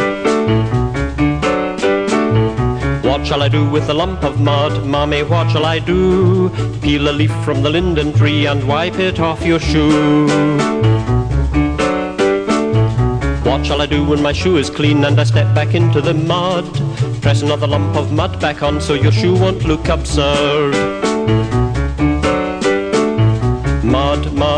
[3.02, 4.86] What shall I do with a lump of mud?
[4.86, 6.52] Mommy, what shall I do?
[6.84, 10.28] Peel a leaf from the linden tree and wipe it off your shoe.
[13.44, 16.14] What shall I do when my shoe is clean and I step back into the
[16.14, 16.66] mud?
[17.24, 21.61] Press another lump of mud back on so your shoe won't look absurd.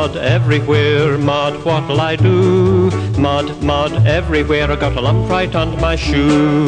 [0.04, 2.92] Mud everywhere, mud, what'll I do?
[3.18, 6.66] Mud, mud everywhere, I got a lump right under my shoe.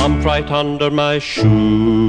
[0.00, 2.07] Lump right under my shoe.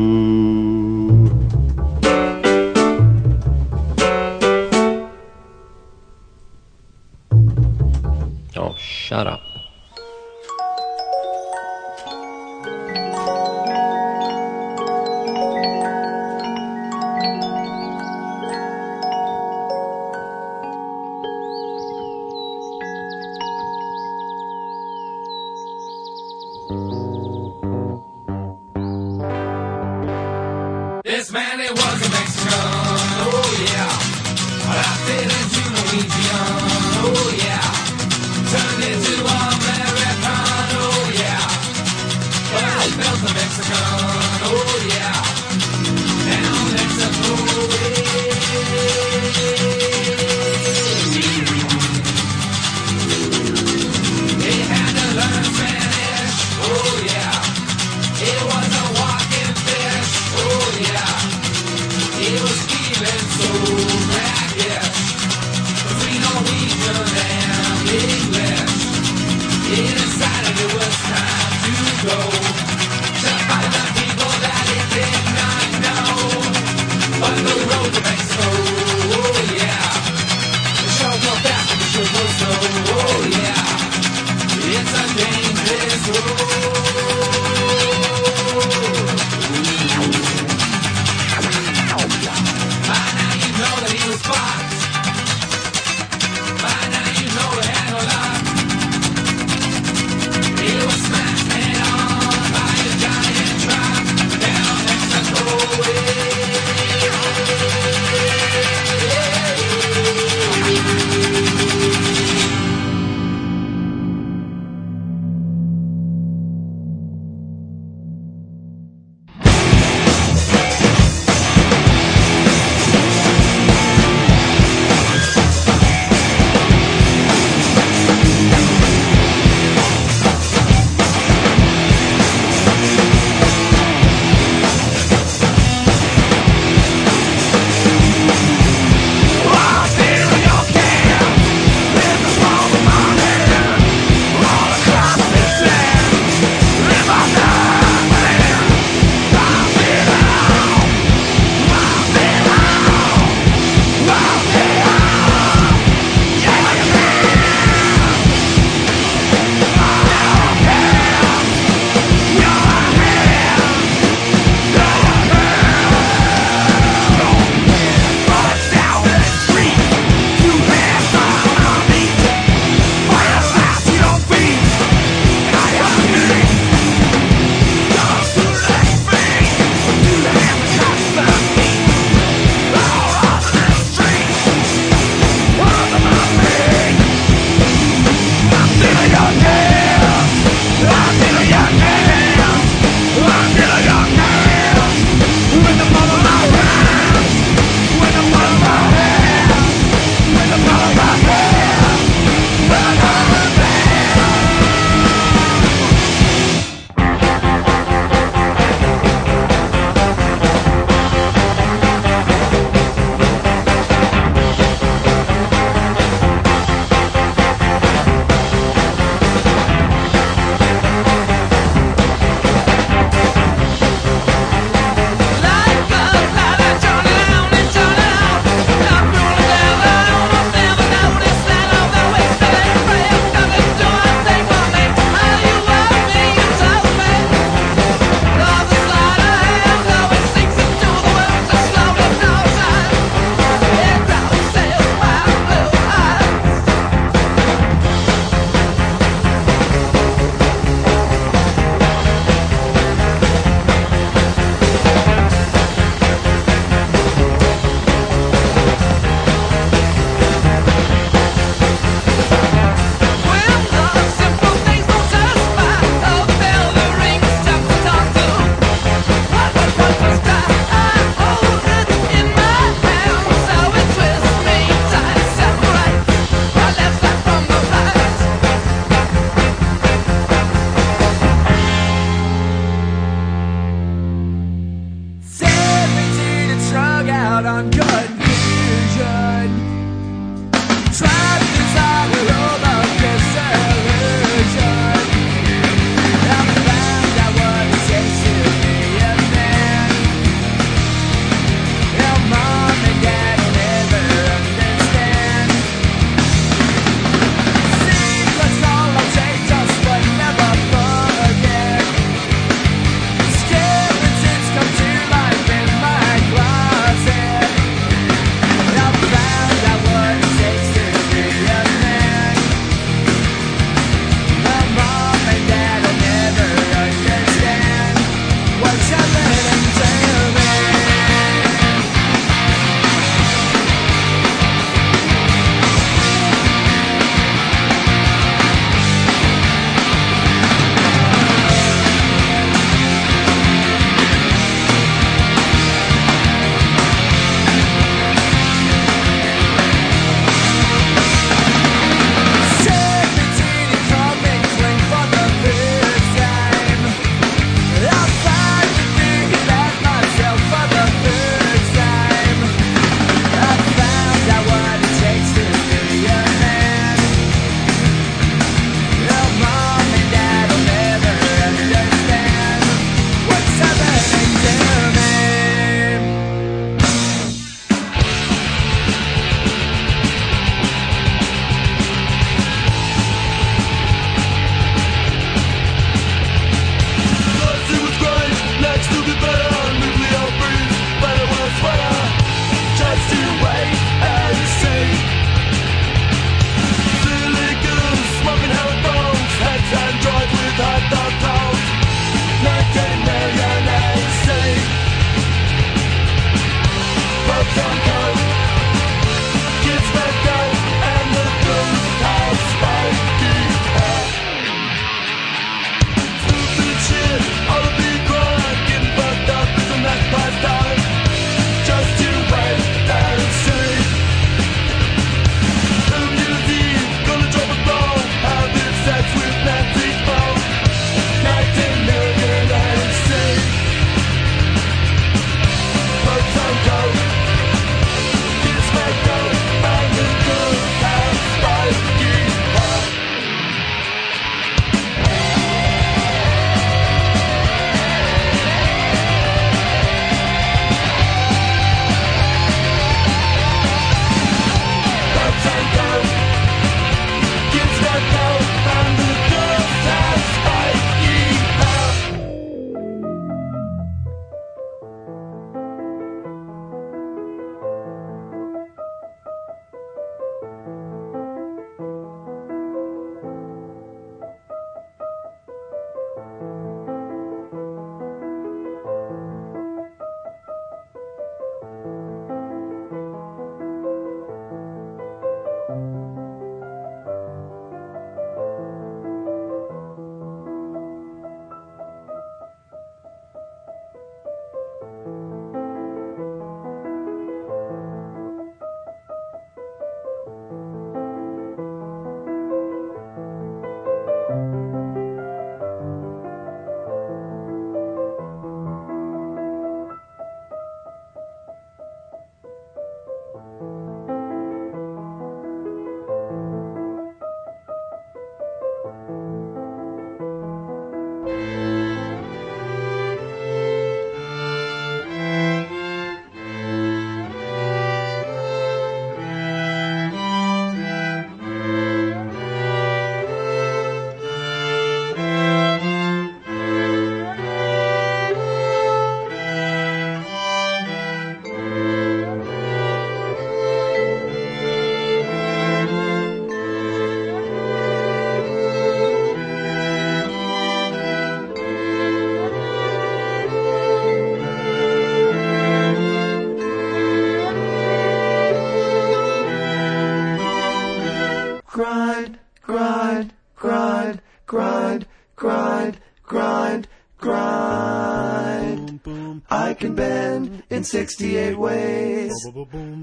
[571.09, 572.47] 68 ways.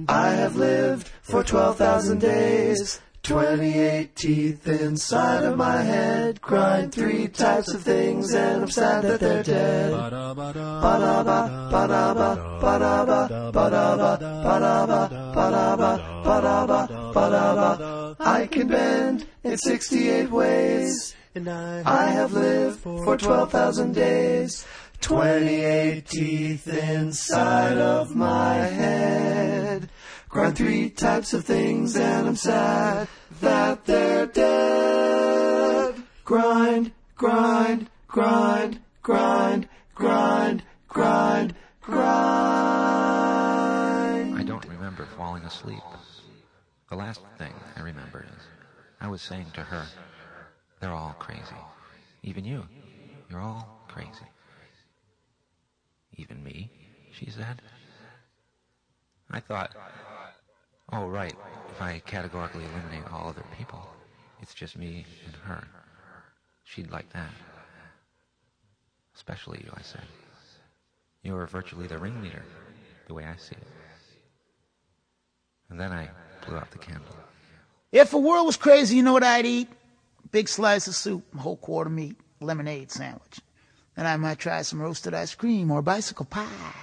[0.09, 3.01] I have lived for 12,000 days.
[3.25, 6.41] 28 teeth inside of my head.
[6.41, 9.91] Grind three types of things and I'm sad that they're dead.
[9.91, 10.53] Ba-da-ba,
[11.73, 18.17] ba-da-ba, ba-da-ba, ba-da-ba, ba-da-ba, ba-da-ba, ba-da-ba, ba-da-ba.
[18.21, 21.17] I can bend in 68 ways.
[21.35, 24.65] I have lived for 12,000 days.
[25.01, 29.89] 28 teeth inside of my head.
[30.29, 33.09] Grind three types of things and I'm sad
[33.41, 35.95] that they're dead.
[36.25, 42.07] Grind, grind, grind, grind, grind, grind, grind.
[44.39, 45.83] I don't remember falling asleep.
[46.91, 48.43] The last thing I remember is
[49.01, 49.87] I was saying to her,
[50.81, 51.57] they're all crazy.
[52.23, 52.65] Even you.
[53.31, 54.27] You're all crazy.
[56.17, 56.71] Even me,
[57.13, 57.61] she said.
[59.31, 59.75] I thought,
[60.93, 61.35] oh, right,
[61.71, 63.87] if I categorically eliminate all other people,
[64.41, 65.67] it's just me and her.
[66.65, 67.31] She'd like that.
[69.15, 70.03] Especially you, I said.
[71.23, 72.45] You're virtually the ringleader,
[73.09, 73.67] the way I see it.
[75.71, 76.09] And then I
[76.47, 77.17] blew out the candle.
[77.91, 79.69] If the world was crazy, you know what I'd eat?
[80.31, 83.41] Big slice of soup, whole quarter meat, lemonade sandwich.
[83.97, 86.75] Then I might try some roasted ice cream or bicycle pie,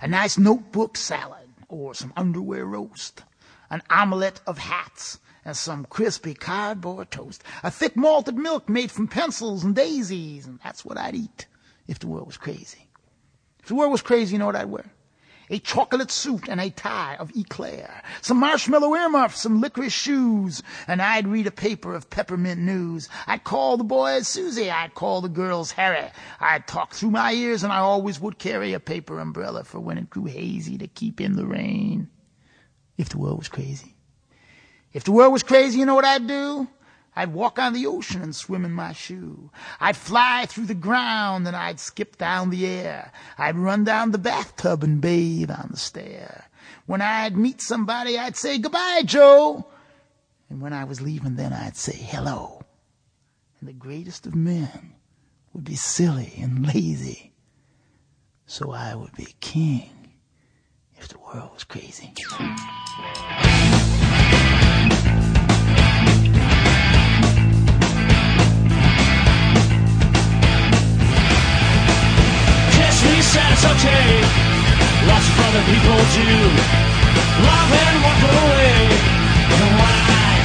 [0.00, 3.22] a nice notebook salad or some underwear roast,
[3.68, 9.06] an omelette of hats, and some crispy cardboard toast, a thick malted milk made from
[9.08, 11.46] pencils and daisies, and that's what I'd eat
[11.86, 12.88] if the world was crazy.
[13.60, 14.92] If the world was crazy, you know what I'd wear?
[15.52, 21.02] A chocolate suit and a tie of eclair, some marshmallow earmuffs, some licorice shoes, and
[21.02, 23.08] I'd read a paper of peppermint news.
[23.26, 26.08] I'd call the boys Susie, I'd call the girls Harry.
[26.38, 29.98] I'd talk through my ears, and I always would carry a paper umbrella for when
[29.98, 32.08] it grew hazy to keep in the rain.
[32.96, 33.96] If the world was crazy.
[34.92, 36.68] If the world was crazy, you know what I'd do?
[37.20, 39.50] I'd walk on the ocean and swim in my shoe.
[39.78, 43.12] I'd fly through the ground and I'd skip down the air.
[43.36, 46.48] I'd run down the bathtub and bathe on the stair.
[46.86, 49.66] When I'd meet somebody, I'd say, Goodbye, Joe.
[50.48, 52.62] And when I was leaving, then I'd say, Hello.
[53.60, 54.94] And the greatest of men
[55.52, 57.34] would be silly and lazy.
[58.46, 60.14] So I would be king
[60.96, 62.14] if the world was crazy.
[73.20, 74.08] Kiss said it's okay.
[75.04, 76.30] Lots of other people do.
[77.44, 78.80] Love and walk away.
[79.60, 80.39] And why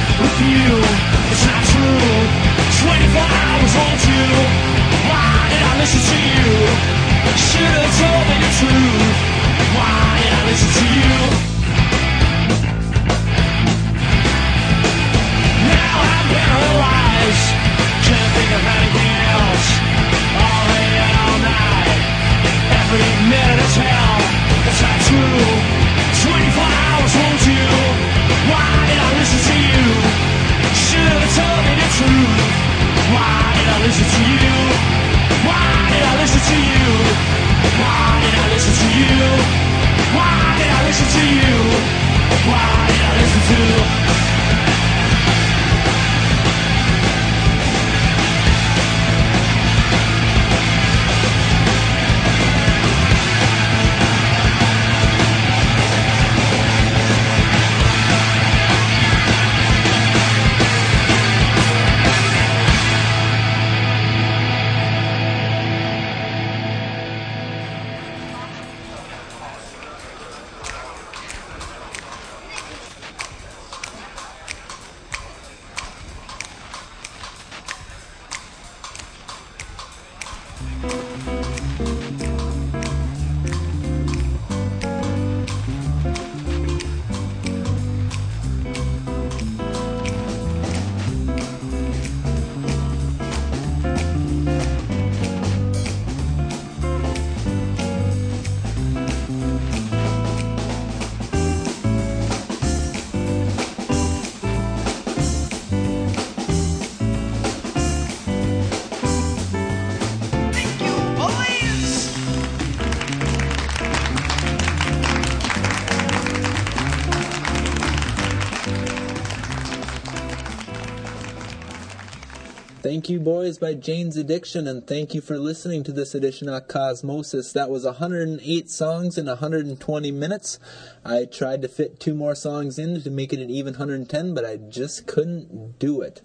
[123.60, 127.52] By Jane's Addiction, and thank you for listening to this edition of Cosmosis.
[127.52, 130.58] That was 108 songs in 120 minutes.
[131.04, 134.44] I tried to fit two more songs in to make it an even 110, but
[134.44, 136.22] I just couldn't do it.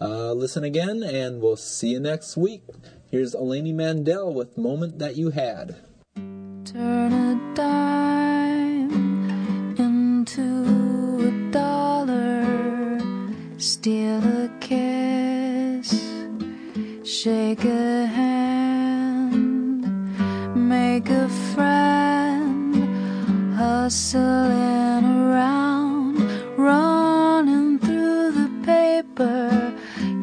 [0.00, 2.62] Uh, listen again, and we'll see you next week.
[3.10, 5.76] Here's Eleni Mandell with Moment That You Had.
[6.64, 8.90] Turn a dime
[9.78, 13.00] into a dollar.
[13.58, 15.21] Steal a kiss.
[17.04, 19.82] Shake a hand.
[20.54, 22.76] Make a friend.
[23.56, 26.20] Hustling around.
[26.56, 29.74] Running through the paper.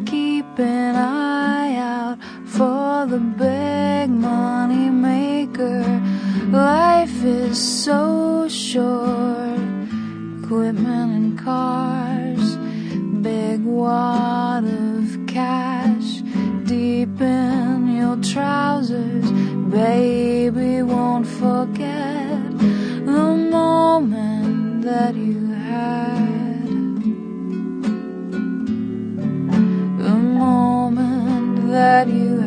[0.05, 5.83] Keep an eye out for the big money maker.
[6.49, 9.59] Life is so short.
[10.43, 12.55] Equipment and cars,
[13.21, 15.78] big wad of cash
[17.21, 19.31] in your trousers.
[19.71, 22.57] Baby, won't forget
[23.05, 23.25] the
[23.57, 26.67] moment that you had.
[30.03, 32.39] The moment that you